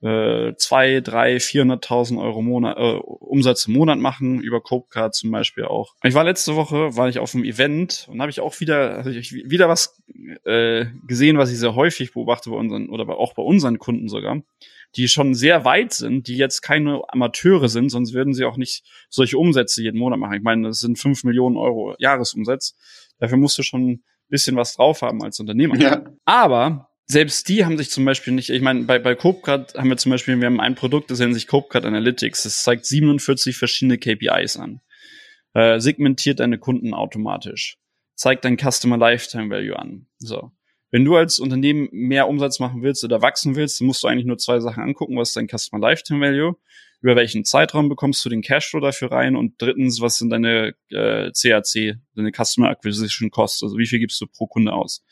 [0.02, 5.64] äh, zwei, drei, 400.000 Euro Monat, äh, Umsatz im Monat machen, über Copecard zum Beispiel
[5.64, 5.94] auch.
[6.02, 9.10] Ich war letzte Woche, war ich auf einem Event und habe ich auch wieder, also
[9.10, 10.00] ich wieder was
[10.44, 14.42] äh, gesehen, was ich sehr häufig beobachte bei unseren, oder auch bei unseren Kunden sogar,
[14.96, 18.84] die schon sehr weit sind, die jetzt keine Amateure sind, sonst würden sie auch nicht
[19.08, 20.34] solche Umsätze jeden Monat machen.
[20.34, 22.74] Ich meine, das sind fünf Millionen Euro Jahresumsatz.
[23.18, 25.76] Dafür musst du schon ein bisschen was drauf haben als Unternehmer.
[25.76, 26.04] Ja.
[26.24, 29.96] Aber selbst die haben sich zum Beispiel nicht, ich meine, bei, bei CopeCard haben wir
[29.96, 32.44] zum Beispiel, wir haben ein Produkt, das nennt sich CopeCard Analytics.
[32.44, 34.81] Das zeigt 47 verschiedene KPIs an.
[35.53, 37.79] Äh, segmentiert deine Kunden automatisch.
[38.14, 40.07] Zeigt dein Customer Lifetime Value an.
[40.18, 40.53] So.
[40.92, 44.38] Wenn du als Unternehmen mehr Umsatz machen willst oder wachsen willst, musst du eigentlich nur
[44.38, 45.16] zwei Sachen angucken.
[45.16, 46.57] Was ist dein Customer Lifetime Value?
[47.01, 49.35] Über welchen Zeitraum bekommst du den Cashflow dafür rein?
[49.35, 53.64] Und drittens, was sind deine äh, CAC, deine Customer Acquisition Costs?
[53.64, 55.05] Also wie viel gibst du pro Kunde aus?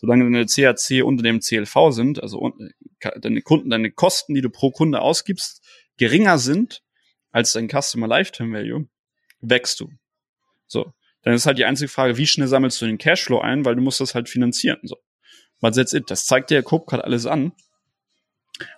[0.00, 2.52] Solange deine CAC unter dem CLV sind, also
[3.20, 5.62] deine Kunden, deine Kosten, die du pro Kunde ausgibst,
[5.98, 6.82] geringer sind
[7.30, 8.88] als dein Customer Lifetime Value,
[9.40, 9.90] wächst du.
[10.66, 10.92] So.
[11.22, 13.82] Dann ist halt die einzige Frage, wie schnell sammelst du den Cashflow ein, weil du
[13.82, 14.78] musst das halt finanzieren.
[14.84, 14.96] So.
[15.60, 16.10] But that's it.
[16.10, 17.52] Das zeigt dir Copecard alles an.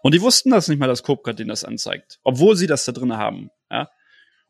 [0.03, 2.19] Und die wussten das nicht mal, dass Copecard denen das anzeigt.
[2.25, 3.51] Obwohl sie das da drin haben.
[3.71, 3.89] Ja?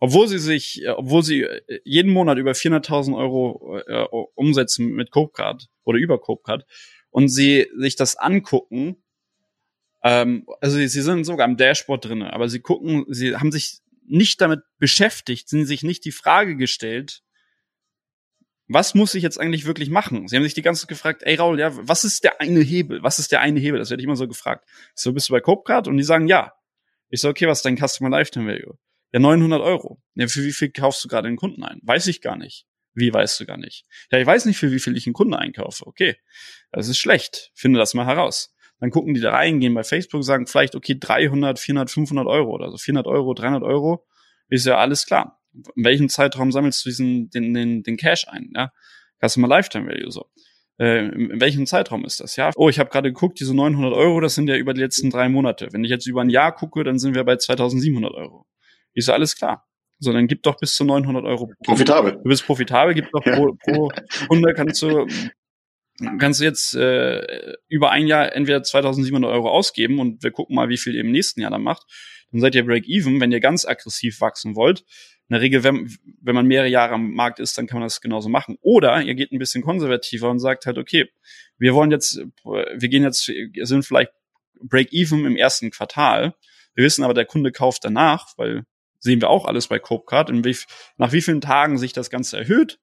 [0.03, 5.13] Obwohl sie sich, äh, obwohl sie äh, jeden Monat über 400.000 Euro äh, umsetzen mit
[5.13, 6.67] Copecard oder über Copecard
[7.11, 8.97] und sie sich das angucken,
[10.03, 13.79] ähm, also sie, sie sind sogar im Dashboard drinne, aber sie gucken, sie haben sich
[14.05, 17.23] nicht damit beschäftigt, sind sich nicht die Frage gestellt,
[18.67, 20.27] was muss ich jetzt eigentlich wirklich machen?
[20.27, 23.05] Sie haben sich die ganze Zeit gefragt, ey Raul, ja, was ist der eine Hebel?
[23.05, 23.79] Was ist der eine Hebel?
[23.79, 24.69] Das werde ich immer so gefragt.
[24.97, 25.87] So, bist du bei Copecard?
[25.87, 26.55] Und die sagen, ja.
[27.09, 28.77] Ich so, okay, was ist dein Customer Lifetime Value?
[29.13, 30.01] Ja, 900 Euro.
[30.15, 31.81] Ja, für wie viel kaufst du gerade einen Kunden ein?
[31.83, 32.67] Weiß ich gar nicht.
[32.95, 33.87] Wie weißt du gar nicht?
[34.11, 35.87] Ja, ich weiß nicht, für wie viel ich einen Kunden einkaufe.
[35.87, 36.17] Okay,
[36.73, 37.51] das ist schlecht.
[37.55, 38.55] Finde das mal heraus.
[38.81, 42.51] Dann gucken die da rein, gehen bei Facebook, sagen vielleicht, okay, 300, 400, 500 Euro
[42.51, 42.79] oder so.
[42.79, 44.05] 400 Euro, 300 Euro,
[44.49, 45.41] ist ja alles klar.
[45.77, 48.51] In welchem Zeitraum sammelst du diesen, den, den, den Cash ein?
[48.55, 48.73] Ja?
[49.25, 50.27] Customer Lifetime Value so.
[50.79, 52.37] Äh, in welchem Zeitraum ist das?
[52.37, 55.11] Ja, oh, ich habe gerade geguckt, diese 900 Euro, das sind ja über die letzten
[55.11, 55.69] drei Monate.
[55.71, 58.47] Wenn ich jetzt über ein Jahr gucke, dann sind wir bei 2700 Euro.
[58.95, 59.67] Ich so, alles klar.
[59.99, 61.53] So, dann gib doch bis zu 900 Euro.
[61.65, 62.13] Profitabel.
[62.13, 63.93] Du bist profitabel, gib doch pro, pro
[64.27, 65.07] Kunde kannst du,
[66.19, 70.69] kannst du jetzt äh, über ein Jahr entweder 2700 Euro ausgeben und wir gucken mal,
[70.69, 71.85] wie viel ihr im nächsten Jahr dann macht.
[72.33, 74.81] Dann seid ihr Break-Even, wenn ihr ganz aggressiv wachsen wollt.
[75.29, 75.89] In der Regel, wenn,
[76.21, 78.57] wenn man mehrere Jahre am Markt ist, dann kann man das genauso machen.
[78.61, 81.09] Oder ihr geht ein bisschen konservativer und sagt halt, okay,
[81.59, 84.11] wir wollen jetzt, wir gehen jetzt, sind vielleicht
[84.61, 86.35] Break-Even im ersten Quartal.
[86.75, 88.65] Wir wissen aber, der Kunde kauft danach, weil
[89.03, 90.57] sehen wir auch alles bei Copecard, wie,
[90.97, 92.79] nach wie vielen Tagen sich das Ganze erhöht.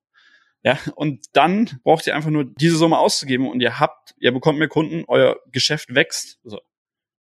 [0.61, 4.59] Ja, und dann braucht ihr einfach nur diese Summe auszugeben und ihr habt, ihr bekommt
[4.59, 6.37] mehr Kunden, euer Geschäft wächst.
[6.43, 6.59] So.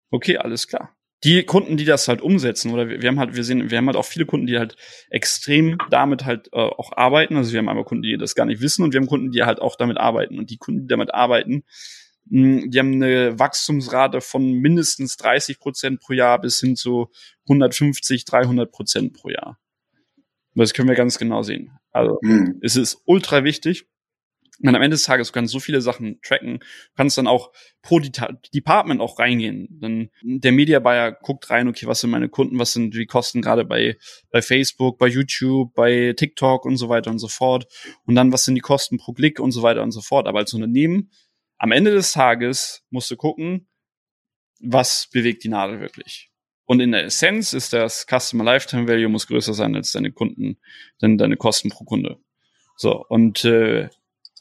[0.09, 0.95] Okay, alles klar.
[1.23, 3.87] Die Kunden, die das halt umsetzen, oder wir, wir haben halt, wir sehen, wir haben
[3.87, 4.75] halt auch viele Kunden, die halt
[5.09, 7.37] extrem damit halt äh, auch arbeiten.
[7.37, 9.43] Also wir haben einmal Kunden, die das gar nicht wissen und wir haben Kunden, die
[9.43, 10.39] halt auch damit arbeiten.
[10.39, 11.63] Und die Kunden, die damit arbeiten,
[12.29, 17.09] die haben eine Wachstumsrate von mindestens 30 Prozent pro Jahr bis hin zu
[17.49, 19.59] 150, 300 Prozent pro Jahr.
[20.55, 21.71] Das können wir ganz genau sehen.
[21.91, 22.59] Also mhm.
[22.61, 23.87] es ist ultra wichtig.
[24.59, 27.51] Und am Ende des Tages, du kannst so viele Sachen tracken, du kannst dann auch
[27.83, 29.67] pro Department auch reingehen.
[29.79, 33.43] Dann der Media Buyer guckt rein, okay, was sind meine Kunden, was sind die Kosten
[33.43, 33.97] gerade bei,
[34.31, 37.67] bei Facebook, bei YouTube, bei TikTok und so weiter und so fort.
[38.05, 40.27] Und dann, was sind die Kosten pro Klick und so weiter und so fort.
[40.27, 41.11] Aber als Unternehmen
[41.57, 43.67] am Ende des Tages musst du gucken,
[44.59, 46.31] was bewegt die Nadel wirklich.
[46.65, 50.57] Und in der Essenz ist das Customer Lifetime Value muss größer sein als deine Kunden,
[51.01, 52.17] denn deine Kosten pro Kunde.
[52.75, 53.89] So, und äh,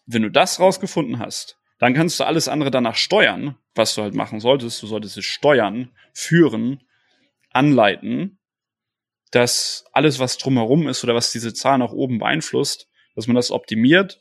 [0.06, 4.14] wenn du das rausgefunden hast, dann kannst du alles andere danach steuern, was du halt
[4.14, 4.82] machen solltest.
[4.82, 6.82] Du solltest es steuern, führen,
[7.50, 8.38] anleiten,
[9.30, 13.50] dass alles, was drumherum ist oder was diese Zahl nach oben beeinflusst, dass man das
[13.50, 14.20] optimiert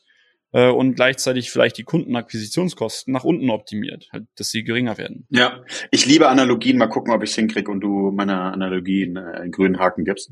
[0.56, 5.28] äh, und gleichzeitig vielleicht die Kundenakquisitionskosten nach unten optimiert, halt, dass sie geringer werden.
[5.30, 6.78] Ja, ich liebe Analogien.
[6.78, 10.06] Mal gucken, ob ich es hinkriege und du meiner Analogie einen, äh, einen grünen Haken
[10.06, 10.32] gibst.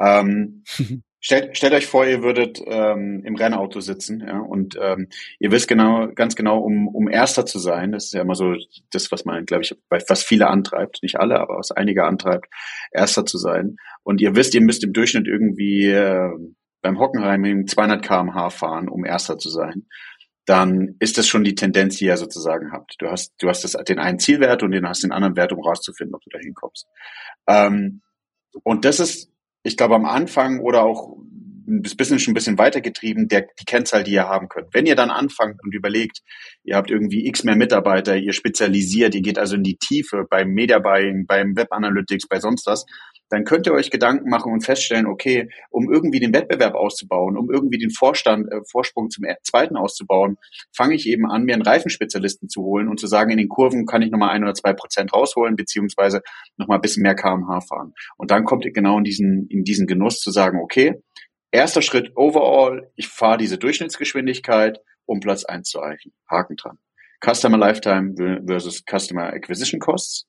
[0.00, 0.64] Ähm,
[1.20, 5.06] stellt, stellt euch vor, ihr würdet ähm, im Rennauto sitzen ja, und ähm,
[5.38, 8.56] ihr wisst genau, ganz genau, um, um Erster zu sein, das ist ja immer so
[8.90, 9.76] das, was man, glaube ich,
[10.08, 12.46] was viele antreibt, nicht alle, aber was einige antreibt,
[12.90, 13.76] Erster zu sein.
[14.02, 16.32] Und ihr wisst, ihr müsst im Durchschnitt irgendwie äh,
[16.82, 19.86] beim Hockenheimring 200 kmh fahren, um Erster zu sein,
[20.46, 22.96] dann ist das schon die Tendenz, die ihr sozusagen habt.
[22.98, 25.60] Du hast, du hast das, den einen Zielwert und den hast den anderen Wert, um
[25.60, 26.86] rauszufinden, ob du da hinkommst.
[27.46, 28.02] Ähm,
[28.64, 29.30] und das ist,
[29.62, 31.18] ich glaube, am Anfang oder auch
[31.78, 34.74] das Business schon ein bisschen weitergetrieben, der, die Kennzahl, die ihr haben könnt.
[34.74, 36.20] Wenn ihr dann anfangt und überlegt,
[36.64, 40.48] ihr habt irgendwie x mehr Mitarbeiter, ihr spezialisiert, ihr geht also in die Tiefe beim
[40.48, 42.86] Media Buying, beim Web Analytics, bei sonst was,
[43.30, 47.50] dann könnt ihr euch Gedanken machen und feststellen, okay, um irgendwie den Wettbewerb auszubauen, um
[47.50, 50.36] irgendwie den Vorstand, äh, Vorsprung zum zweiten auszubauen,
[50.76, 53.86] fange ich eben an, mir einen Reifenspezialisten zu holen und zu sagen, in den Kurven
[53.86, 56.22] kann ich nochmal ein oder zwei Prozent rausholen, beziehungsweise
[56.56, 57.94] nochmal ein bisschen mehr kmh fahren.
[58.16, 60.94] Und dann kommt ihr genau in diesen, in diesen Genuss zu sagen, okay,
[61.52, 66.12] erster Schritt overall, ich fahre diese Durchschnittsgeschwindigkeit, um Platz eins zu erreichen.
[66.28, 66.78] Haken dran.
[67.22, 68.14] Customer Lifetime
[68.46, 70.26] versus Customer Acquisition Costs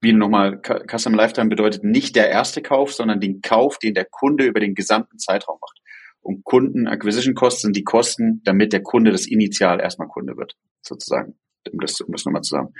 [0.00, 4.44] wie nochmal, Customer Lifetime bedeutet nicht der erste Kauf, sondern den Kauf, den der Kunde
[4.44, 5.80] über den gesamten Zeitraum macht.
[6.20, 10.54] Und Kunden Acquisition Costs sind die Kosten, damit der Kunde das initial erstmal Kunde wird,
[10.82, 11.38] sozusagen.
[11.72, 12.74] Um das, um das nochmal zu sagen.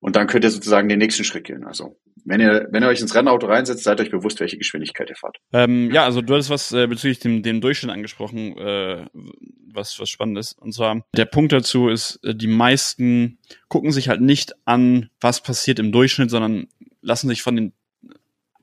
[0.00, 1.64] Und dann könnt ihr sozusagen den nächsten Schritt gehen.
[1.64, 5.16] Also wenn ihr, wenn ihr euch ins Rennauto reinsetzt, seid euch bewusst, welche Geschwindigkeit ihr
[5.16, 5.38] fahrt.
[5.52, 9.06] Ähm, ja, also du hattest was äh, bezüglich dem, dem Durchschnitt angesprochen, äh,
[9.72, 10.58] was, was spannend ist.
[10.58, 15.42] Und zwar, der Punkt dazu ist, äh, die meisten gucken sich halt nicht an, was
[15.42, 16.66] passiert im Durchschnitt, sondern
[17.00, 17.72] lassen sich von den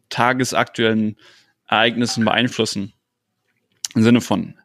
[0.10, 1.18] tagesaktuellen
[1.68, 2.94] Ereignissen beeinflussen.
[3.96, 4.60] Im Sinne von,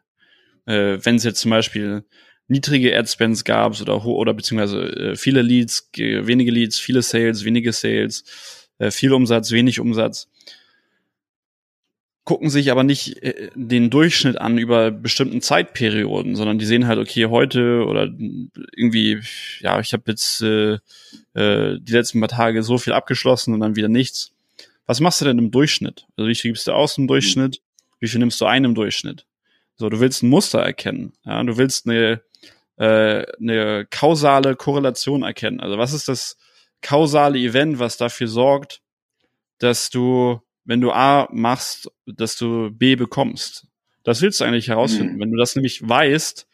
[0.65, 2.03] äh, wenn es jetzt zum Beispiel
[2.49, 8.67] niedrige Adspends gab oder oder beziehungsweise äh, viele Leads, wenige Leads, viele Sales, wenige Sales,
[8.79, 10.27] äh, viel Umsatz, wenig Umsatz,
[12.29, 16.99] gucken sich aber nicht äh, den Durchschnitt an über bestimmten Zeitperioden, sondern die sehen halt,
[16.99, 18.03] okay, heute oder
[18.75, 19.19] irgendwie,
[19.61, 20.73] ja, ich habe jetzt äh,
[21.33, 24.31] äh, die letzten paar Tage so viel abgeschlossen und dann wieder nichts.
[24.85, 26.05] Was machst du denn im Durchschnitt?
[26.17, 27.61] Also wie viel gibst du aus im Durchschnitt?
[27.99, 29.25] Wie viel nimmst du ein im Durchschnitt?
[29.75, 31.13] So, du willst ein Muster erkennen.
[31.25, 32.21] Ja, du willst eine
[32.79, 35.59] äh, eine kausale Korrelation erkennen.
[35.59, 36.37] Also was ist das
[36.81, 38.81] kausale Event, was dafür sorgt,
[39.59, 43.67] dass du, wenn du A machst, dass du B bekommst?
[44.03, 45.15] Das willst du eigentlich herausfinden.
[45.15, 45.19] Mhm.
[45.19, 46.47] Wenn du das nämlich weißt,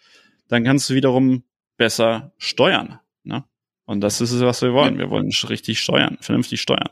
[0.48, 1.44] dann kannst du wiederum
[1.78, 3.00] besser steuern.
[3.24, 3.44] Ne?
[3.86, 4.98] Und das ist es, was wir wollen.
[4.98, 6.90] Wir wollen richtig steuern, vernünftig steuern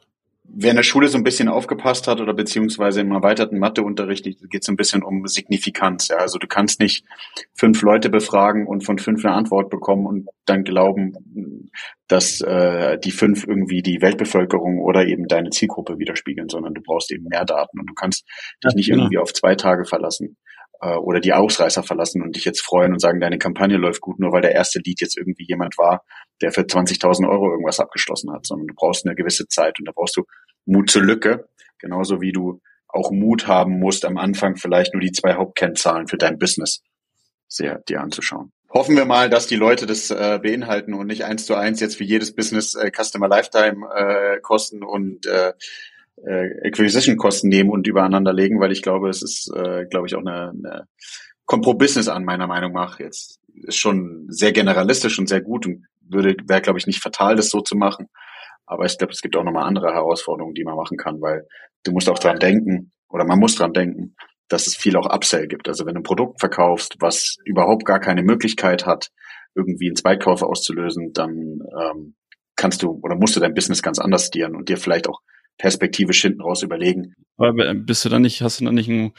[0.56, 4.62] wer in der Schule so ein bisschen aufgepasst hat oder beziehungsweise im erweiterten Matheunterricht geht
[4.62, 6.10] es ein bisschen um Signifikanz.
[6.10, 6.18] Ja.
[6.18, 7.06] Also du kannst nicht
[7.54, 11.72] fünf Leute befragen und von fünf eine Antwort bekommen und dann glauben,
[12.08, 17.12] dass äh, die fünf irgendwie die Weltbevölkerung oder eben deine Zielgruppe widerspiegeln, sondern du brauchst
[17.12, 18.24] eben mehr Daten und du kannst
[18.64, 19.04] dich ja, nicht genau.
[19.04, 20.38] irgendwie auf zwei Tage verlassen
[20.82, 24.20] äh, oder die Ausreißer verlassen und dich jetzt freuen und sagen, deine Kampagne läuft gut,
[24.20, 26.04] nur weil der erste Lied jetzt irgendwie jemand war,
[26.42, 29.92] der für 20.000 Euro irgendwas abgeschlossen hat, sondern du brauchst eine gewisse Zeit und da
[29.96, 30.24] brauchst du
[30.66, 31.48] Mut zur Lücke,
[31.78, 36.18] genauso wie du auch Mut haben musst, am Anfang vielleicht nur die zwei Hauptkennzahlen für
[36.18, 36.82] dein Business
[37.48, 38.52] sehr dir anzuschauen.
[38.70, 41.98] Hoffen wir mal, dass die Leute das äh, beinhalten und nicht eins zu eins jetzt
[41.98, 45.54] für jedes Business äh, Customer Lifetime äh, Kosten und äh,
[46.26, 50.22] äh, Acquisition-Kosten nehmen und übereinander legen, weil ich glaube, es ist, äh, glaube ich, auch
[50.22, 50.88] eine, eine
[51.46, 53.00] kommt pro Business an, meiner Meinung nach.
[53.00, 57.36] Jetzt ist schon sehr generalistisch und sehr gut und würde, wäre, glaube ich, nicht fatal,
[57.36, 58.10] das so zu machen.
[58.66, 61.48] Aber ich glaube, es gibt auch nochmal andere Herausforderungen, die man machen kann, weil
[61.84, 64.16] du musst auch dran denken, oder man muss dran denken,
[64.50, 65.68] dass es viel auch Upsell gibt.
[65.68, 69.10] Also wenn du ein Produkt verkaufst, was überhaupt gar keine Möglichkeit hat,
[69.56, 72.16] irgendwie einen Zweitkauf auszulösen, dann ähm,
[72.56, 75.22] kannst du oder musst du dein Business ganz anders stieren und dir vielleicht auch
[75.58, 77.14] perspektivisch hinten raus überlegen.
[77.38, 79.14] Aber bist du dann nicht, hast du dann nicht ein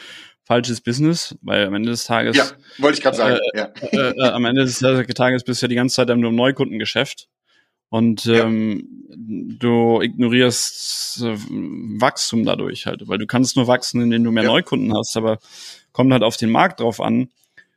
[0.44, 1.37] falsches Business?
[1.42, 2.37] Weil am Ende des Tages.
[2.37, 2.44] Ja,
[2.78, 3.38] wollte ich gerade sagen.
[3.54, 3.72] Äh, ja.
[3.92, 7.28] Äh, äh, am Ende des Tages bist du ja die ganze Zeit nur im Neukundengeschäft.
[7.88, 9.16] Und ähm, ja.
[9.59, 11.37] du ignorierst äh,
[12.01, 14.51] Wachstum dadurch halt, weil du kannst nur wachsen, indem du mehr ja.
[14.51, 15.38] Neukunden hast, aber
[15.92, 17.29] kommt halt auf den Markt drauf an,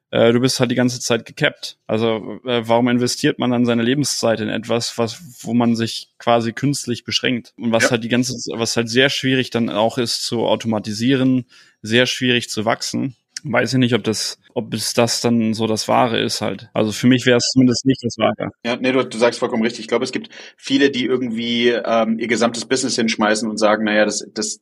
[0.09, 1.77] äh, du bist halt die ganze Zeit gecapped.
[1.85, 6.53] Also äh, warum investiert man dann seine Lebenszeit in etwas, was, wo man sich quasi
[6.53, 7.53] künstlich beschränkt?
[7.57, 7.91] Und was ja.
[7.91, 11.45] halt die ganze, was halt sehr schwierig dann auch ist zu automatisieren,
[11.81, 13.15] sehr schwierig zu wachsen.
[13.43, 16.69] Weiß ich nicht, ob das, ob es das dann so das Wahre ist halt.
[16.73, 18.51] Also für mich wäre es zumindest nicht das Wahre.
[18.65, 19.81] Ja, nee, du, du sagst vollkommen richtig.
[19.81, 24.05] Ich glaube, es gibt viele, die irgendwie ähm, ihr gesamtes Business hinschmeißen und sagen, naja,
[24.05, 24.59] das, das,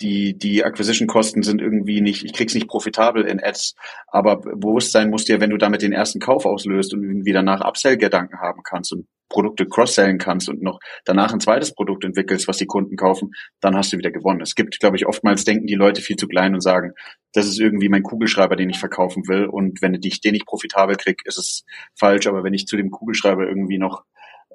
[0.00, 3.74] die, die Acquisition-Kosten sind irgendwie nicht, ich krieg's nicht profitabel in Ads,
[4.08, 8.40] aber Bewusstsein muss dir, wenn du damit den ersten Kauf auslöst und irgendwie danach Upsell-Gedanken
[8.40, 12.66] haben kannst und Produkte cross-sellen kannst und noch danach ein zweites Produkt entwickelst, was die
[12.66, 14.40] Kunden kaufen, dann hast du wieder gewonnen.
[14.40, 16.92] Es gibt, glaube ich, oftmals denken die Leute viel zu klein und sagen,
[17.32, 20.96] das ist irgendwie mein Kugelschreiber, den ich verkaufen will und wenn ich den nicht profitabel
[20.96, 21.64] krieg, ist es
[21.96, 24.02] falsch, aber wenn ich zu dem Kugelschreiber irgendwie noch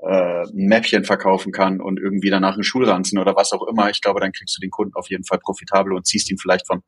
[0.06, 4.02] äh, ein Mäppchen verkaufen kann und irgendwie danach einen Schulranzen oder was auch immer, ich
[4.02, 6.84] glaube, dann kriegst du den Kunden auf jeden Fall profitabel und ziehst ihn vielleicht von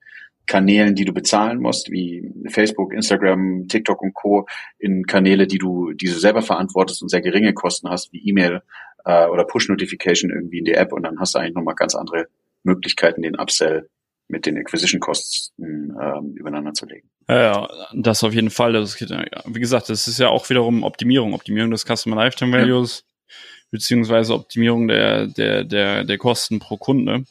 [0.46, 4.48] Kanälen, die du bezahlen musst, wie Facebook, Instagram, TikTok und Co.
[4.80, 8.62] in Kanäle, die du, die du selber verantwortest und sehr geringe Kosten hast, wie E-Mail
[9.04, 12.28] äh, oder Push-Notification irgendwie in die App und dann hast du eigentlich nochmal ganz andere
[12.64, 13.90] Möglichkeiten, den Upsell
[14.28, 17.10] mit den Acquisition-Kosten ähm, übereinander zu legen.
[17.30, 18.74] Ja, das auf jeden Fall.
[18.74, 23.36] Das wie gesagt, das ist ja auch wiederum Optimierung, Optimierung des Customer Lifetime Values, ja.
[23.72, 27.26] beziehungsweise Optimierung der, der, der, der Kosten pro Kunde.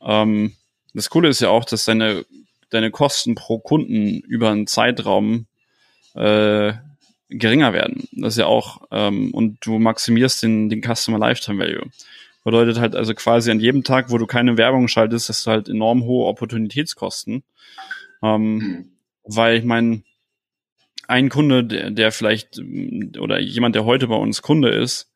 [0.00, 0.54] Ähm,
[0.94, 2.24] das Coole ist ja auch, dass deine,
[2.70, 5.46] deine Kosten pro Kunden über einen Zeitraum
[6.14, 6.72] äh,
[7.28, 8.08] geringer werden.
[8.12, 11.90] Das ist ja auch, ähm, und du maximierst den, den Customer Lifetime Value.
[12.46, 15.68] Bedeutet halt also quasi an jedem Tag, wo du keine Werbung schaltest, hast du halt
[15.68, 17.42] enorm hohe Opportunitätskosten.
[18.22, 18.90] Ähm, mhm.
[19.24, 20.04] Weil ich meine,
[21.08, 22.60] ein Kunde, der, der vielleicht,
[23.18, 25.12] oder jemand, der heute bei uns Kunde ist,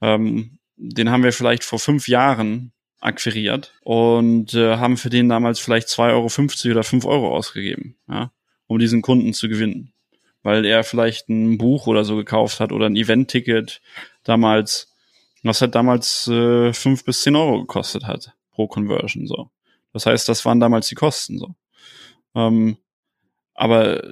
[0.00, 5.58] ähm, den haben wir vielleicht vor fünf Jahren akquiriert und äh, haben für den damals
[5.58, 8.30] vielleicht 2,50 Euro oder 5 Euro ausgegeben, ja,
[8.68, 9.92] um diesen Kunden zu gewinnen.
[10.44, 13.80] Weil er vielleicht ein Buch oder so gekauft hat oder ein Event-Ticket
[14.22, 14.87] damals
[15.48, 19.26] was halt damals äh, fünf bis zehn Euro gekostet hat pro Conversion.
[19.26, 19.50] So,
[19.92, 21.38] das heißt, das waren damals die Kosten.
[21.38, 21.54] So,
[22.34, 22.76] ähm,
[23.54, 24.02] aber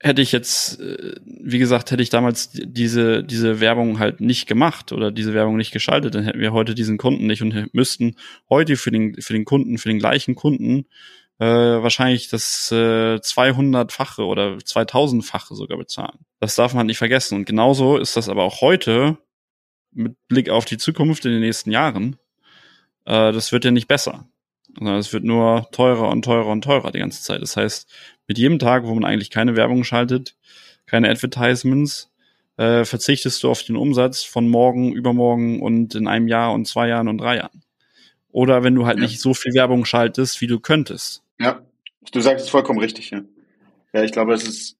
[0.00, 4.92] hätte ich jetzt, äh, wie gesagt, hätte ich damals diese diese Werbung halt nicht gemacht
[4.92, 8.16] oder diese Werbung nicht geschaltet, dann hätten wir heute diesen Kunden nicht und müssten
[8.48, 10.86] heute für den für den Kunden für den gleichen Kunden
[11.38, 16.18] äh, wahrscheinlich das äh, 200-fache oder 2000-fache sogar bezahlen.
[16.38, 17.36] Das darf man nicht vergessen.
[17.36, 19.16] Und genauso ist das aber auch heute
[19.92, 22.16] mit Blick auf die Zukunft in den nächsten Jahren,
[23.04, 24.28] äh, das wird ja nicht besser.
[24.76, 27.42] Sondern es wird nur teurer und teurer und teurer die ganze Zeit.
[27.42, 27.92] Das heißt,
[28.28, 30.36] mit jedem Tag, wo man eigentlich keine Werbung schaltet,
[30.86, 32.10] keine Advertisements,
[32.56, 36.88] äh, verzichtest du auf den Umsatz von morgen, übermorgen und in einem Jahr und zwei
[36.88, 37.62] Jahren und drei Jahren.
[38.32, 39.04] Oder wenn du halt ja.
[39.04, 41.22] nicht so viel Werbung schaltest, wie du könntest.
[41.40, 41.62] Ja,
[42.12, 43.22] du sagst es vollkommen richtig, ja.
[43.92, 44.76] Ja, ich glaube, es ist,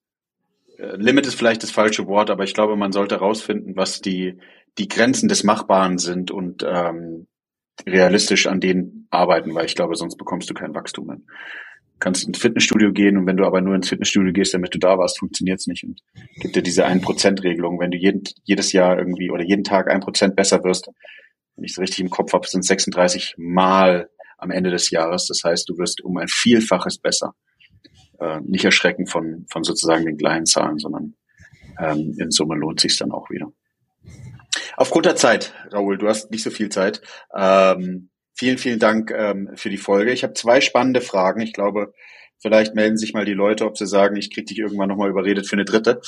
[0.78, 4.38] äh, Limit ist vielleicht das falsche Wort, aber ich glaube, man sollte herausfinden, was die,
[4.78, 7.26] die Grenzen des Machbaren sind und ähm,
[7.86, 11.16] realistisch an denen arbeiten, weil ich glaube, sonst bekommst du kein Wachstum mehr.
[11.16, 14.78] Du kannst ins Fitnessstudio gehen und wenn du aber nur ins Fitnessstudio gehst, damit du
[14.78, 15.84] da warst, funktioniert es nicht.
[15.84, 16.00] Und
[16.40, 17.78] gibt dir diese 1%-Regelung.
[17.78, 20.88] Wenn du jeden, jedes Jahr irgendwie oder jeden Tag ein Prozent besser wirst,
[21.56, 25.26] wenn ich es richtig im Kopf habe, sind 36 Mal am Ende des Jahres.
[25.26, 27.34] Das heißt, du wirst um ein Vielfaches besser.
[28.18, 31.14] Äh, nicht erschrecken von, von sozusagen den kleinen Zahlen, sondern
[31.78, 33.52] ähm, in Summe lohnt sich dann auch wieder.
[34.76, 37.00] Aufgrund der Zeit, Raoul, du hast nicht so viel Zeit.
[37.34, 40.12] Ähm, vielen, vielen Dank ähm, für die Folge.
[40.12, 41.40] Ich habe zwei spannende Fragen.
[41.40, 41.92] Ich glaube,
[42.38, 45.46] vielleicht melden sich mal die Leute, ob sie sagen, ich krieg dich irgendwann nochmal überredet
[45.46, 46.00] für eine dritte.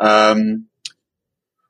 [0.00, 0.68] Ähm,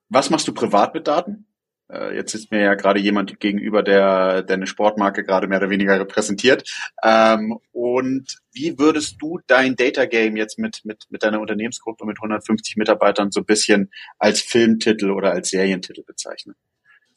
[0.08, 1.47] was machst du privat mit Daten?
[1.90, 5.70] Äh, jetzt ist mir ja gerade jemand gegenüber, der, der eine Sportmarke gerade mehr oder
[5.70, 6.68] weniger repräsentiert.
[7.02, 12.18] Ähm, und wie würdest du dein Data Game jetzt mit, mit, mit deiner Unternehmensgruppe mit
[12.18, 16.54] 150 Mitarbeitern so ein bisschen als Filmtitel oder als Serientitel bezeichnen?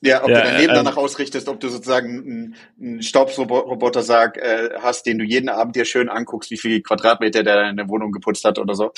[0.04, 4.38] Ja, ob ja, du dein Leben äh, danach ausrichtest, ob du sozusagen einen Staubsroboter sag,
[4.38, 8.12] äh, hast, den du jeden Abend dir schön anguckst, wie viel Quadratmeter der deine Wohnung
[8.12, 8.92] geputzt hat oder so.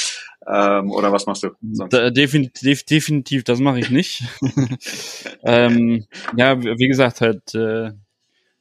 [0.48, 1.92] Ähm, oder was machst du sonst?
[1.92, 4.24] definitiv, definitiv, das mache ich nicht.
[5.44, 6.06] ähm,
[6.38, 7.92] ja, wie gesagt, halt äh,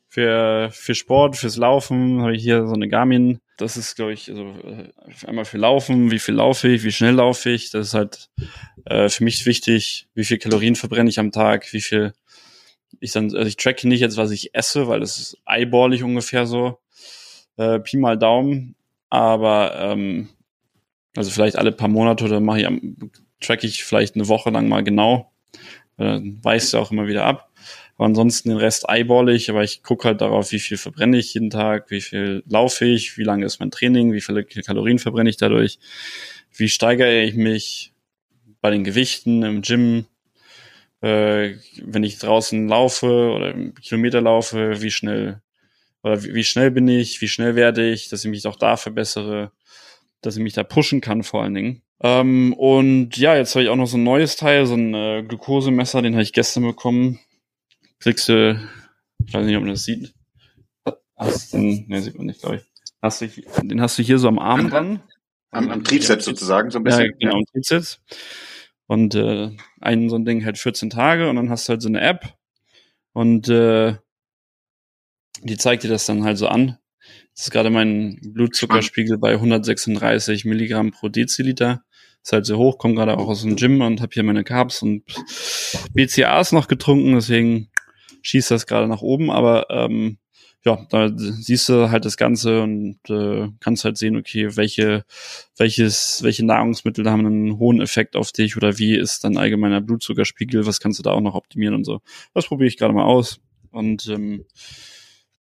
[0.09, 3.41] für, für Sport, fürs Laufen habe ich hier so eine Garmin.
[3.57, 4.91] Das ist, glaube ich, also äh,
[5.29, 7.71] einmal für Laufen, wie viel laufe ich, wie schnell laufe ich.
[7.71, 8.31] Das ist halt
[8.85, 12.13] äh, für mich wichtig, wie viel Kalorien verbrenne ich am Tag, wie viel
[13.03, 16.47] ich dann, also ich tracke nicht jetzt, was ich esse, weil das ist eyeballig ungefähr
[16.47, 16.79] so.
[17.57, 18.77] Äh, Pi mal Daumen.
[19.11, 20.29] Aber ähm,
[21.17, 22.69] also vielleicht alle paar Monate oder mache ich
[23.41, 25.33] track ich vielleicht eine Woche lang mal genau.
[25.97, 27.51] Dann weißt du auch immer wieder ab.
[27.97, 31.35] Aber ansonsten den Rest eyeball ich, aber ich gucke halt darauf, wie viel verbrenne ich
[31.35, 35.29] jeden Tag, wie viel laufe ich, wie lange ist mein Training, wie viele Kalorien verbrenne
[35.29, 35.79] ich dadurch,
[36.55, 37.93] wie steigere ich mich
[38.61, 40.07] bei den Gewichten im Gym,
[41.03, 45.43] äh, wenn ich draußen laufe oder Kilometer laufe, wie schnell
[46.03, 48.77] oder wie, wie schnell bin ich, wie schnell werde ich, dass ich mich auch da
[48.77, 49.53] verbessere,
[50.21, 51.83] dass ich mich da pushen kann vor allen Dingen.
[52.01, 55.25] Ähm, und ja, jetzt habe ich auch noch so ein neues Teil, so ein äh,
[55.27, 57.21] Glukosemesser, den habe ich gestern bekommen.
[58.01, 58.61] Kriegst du,
[59.25, 60.13] ich weiß nicht, ob man das sieht.
[61.17, 62.63] Hast den, ne, sieht man nicht, glaube ich.
[63.01, 63.29] Hast du,
[63.63, 65.03] den hast du hier so am Arm dran.
[65.51, 67.07] Am, am Trizeps sozusagen, so ein bisschen.
[67.07, 68.01] Ja, genau, am Trizeps.
[68.93, 69.49] Und äh,
[69.81, 72.35] ein so ein Ding hält 14 Tage und dann hast du halt so eine App
[73.15, 73.95] und äh,
[75.43, 76.77] die zeigt dir das dann halt so an.
[77.35, 81.85] Das ist gerade mein Blutzuckerspiegel bei 136 Milligramm pro Deziliter.
[82.23, 84.83] Ist halt so hoch, komme gerade auch aus dem Gym und habe hier meine Carbs
[84.83, 85.05] und
[85.95, 87.71] BCAAs noch getrunken, deswegen
[88.21, 90.19] schießt das gerade nach oben, aber ähm,
[90.65, 95.05] ja, da siehst du halt das Ganze und äh, kannst halt sehen, okay, welche,
[95.57, 100.65] welches, welche Nahrungsmittel haben einen hohen Effekt auf dich oder wie ist dein allgemeiner Blutzuckerspiegel,
[100.65, 102.01] was kannst du da auch noch optimieren und so.
[102.33, 103.41] Das probiere ich gerade mal aus.
[103.73, 104.45] Und ähm,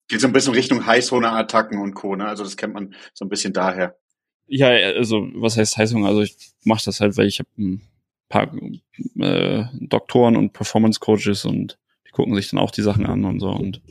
[0.07, 2.15] geht so ein bisschen Richtung Heißhungerattacken und Co.
[2.15, 2.25] Ne?
[2.25, 3.95] Also das kennt man so ein bisschen daher.
[4.47, 6.07] Ja, also was heißt Heißhunger?
[6.07, 7.81] Also ich mache das halt, weil ich habe ein
[8.29, 8.51] paar
[9.19, 13.39] äh, Doktoren und Performance Coaches und die gucken sich dann auch die Sachen an und
[13.39, 13.81] so und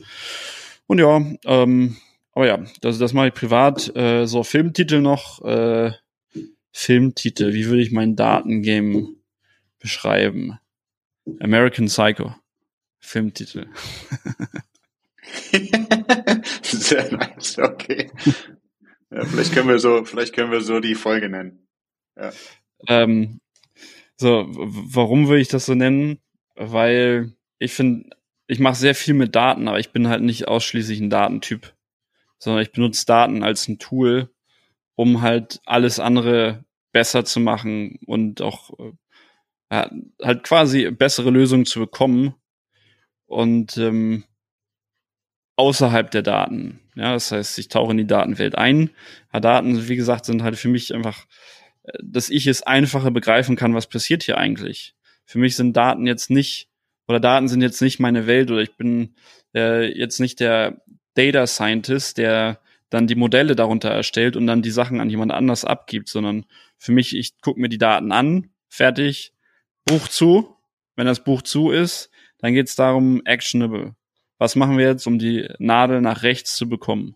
[0.87, 1.97] und ja, ähm,
[2.33, 3.95] aber ja, das, das mache ich privat.
[3.95, 5.43] Äh, so Filmtitel noch.
[5.43, 5.91] Äh,
[6.71, 9.09] Filmtitel, wie würde ich mein Datengame
[9.79, 10.59] beschreiben?
[11.39, 12.35] American Psycho.
[12.99, 13.67] Filmtitel.
[16.63, 18.09] Sehr nice, okay.
[19.11, 21.67] Ja, vielleicht können wir so, vielleicht können wir so die Folge nennen.
[22.17, 22.31] Ja.
[22.87, 23.39] Ähm,
[24.15, 26.19] so, warum würde ich das so nennen?
[26.55, 28.09] Weil ich finde,
[28.47, 31.73] ich mache sehr viel mit Daten, aber ich bin halt nicht ausschließlich ein Datentyp,
[32.37, 34.29] sondern ich benutze Daten als ein Tool,
[34.95, 38.71] um halt alles andere besser zu machen und auch
[39.71, 39.89] ja,
[40.21, 42.35] halt quasi bessere Lösungen zu bekommen
[43.25, 44.25] und ähm,
[45.55, 46.79] außerhalb der Daten.
[46.95, 48.91] Ja, das heißt, ich tauche in die Datenwelt ein.
[49.33, 51.25] Ja, Daten, wie gesagt, sind halt für mich einfach,
[51.83, 54.95] äh, dass ich es einfacher begreifen kann, was passiert hier eigentlich.
[55.25, 56.69] Für mich sind Daten jetzt nicht
[57.13, 59.13] oder Daten sind jetzt nicht meine Welt oder ich bin
[59.53, 60.81] äh, jetzt nicht der
[61.13, 62.59] Data Scientist, der
[62.89, 66.45] dann die Modelle darunter erstellt und dann die Sachen an jemand anders abgibt, sondern
[66.79, 69.33] für mich, ich gucke mir die Daten an, fertig,
[69.85, 70.55] Buch zu.
[70.95, 72.09] Wenn das Buch zu ist,
[72.39, 73.95] dann geht es darum, actionable.
[74.39, 77.15] Was machen wir jetzt, um die Nadel nach rechts zu bekommen?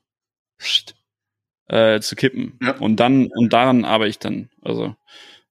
[0.60, 0.96] Psst,
[1.70, 2.60] äh, zu kippen.
[2.62, 2.78] Ja.
[2.78, 4.50] Und dann, und daran arbeite ich dann.
[4.62, 4.96] Also,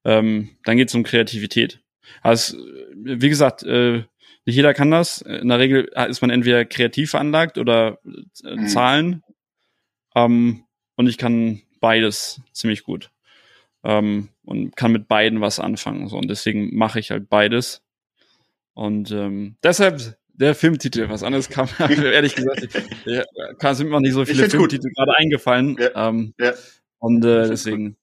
[0.05, 1.80] ähm, dann geht es um Kreativität.
[2.22, 2.57] Also,
[2.94, 4.05] wie gesagt, äh,
[4.47, 5.20] nicht jeder kann das.
[5.22, 7.99] In der Regel ist man entweder kreativ veranlagt oder
[8.44, 8.68] äh, mhm.
[8.68, 9.22] Zahlen.
[10.14, 13.11] Ähm, und ich kann beides ziemlich gut.
[13.84, 16.09] Ähm, und kann mit beiden was anfangen.
[16.09, 16.16] So.
[16.16, 17.82] Und deswegen mache ich halt beides.
[18.72, 22.68] Und ähm, deshalb der Filmtitel, was anderes kam, ehrlich gesagt,
[23.05, 25.76] ja, sind mir noch nicht so viele Filmtitel gerade eingefallen.
[25.78, 26.09] Ja.
[26.09, 26.53] Ähm, ja.
[26.99, 27.97] Und äh, deswegen,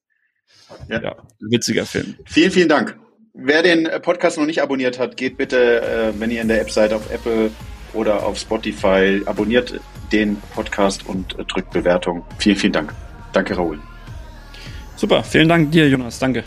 [0.90, 1.02] ja.
[1.02, 2.16] ja, witziger Film.
[2.26, 3.00] Vielen, vielen Dank.
[3.36, 6.70] Wer den Podcast noch nicht abonniert hat, geht bitte, äh, wenn ihr in der App
[6.70, 7.50] seid, auf Apple
[7.94, 9.80] oder auf Spotify, abonniert
[10.12, 12.24] den Podcast und drückt Bewertung.
[12.38, 12.94] Vielen, vielen Dank.
[13.32, 13.80] Danke, Raoul.
[14.96, 16.20] Super, vielen Dank dir, Jonas.
[16.20, 16.44] Danke.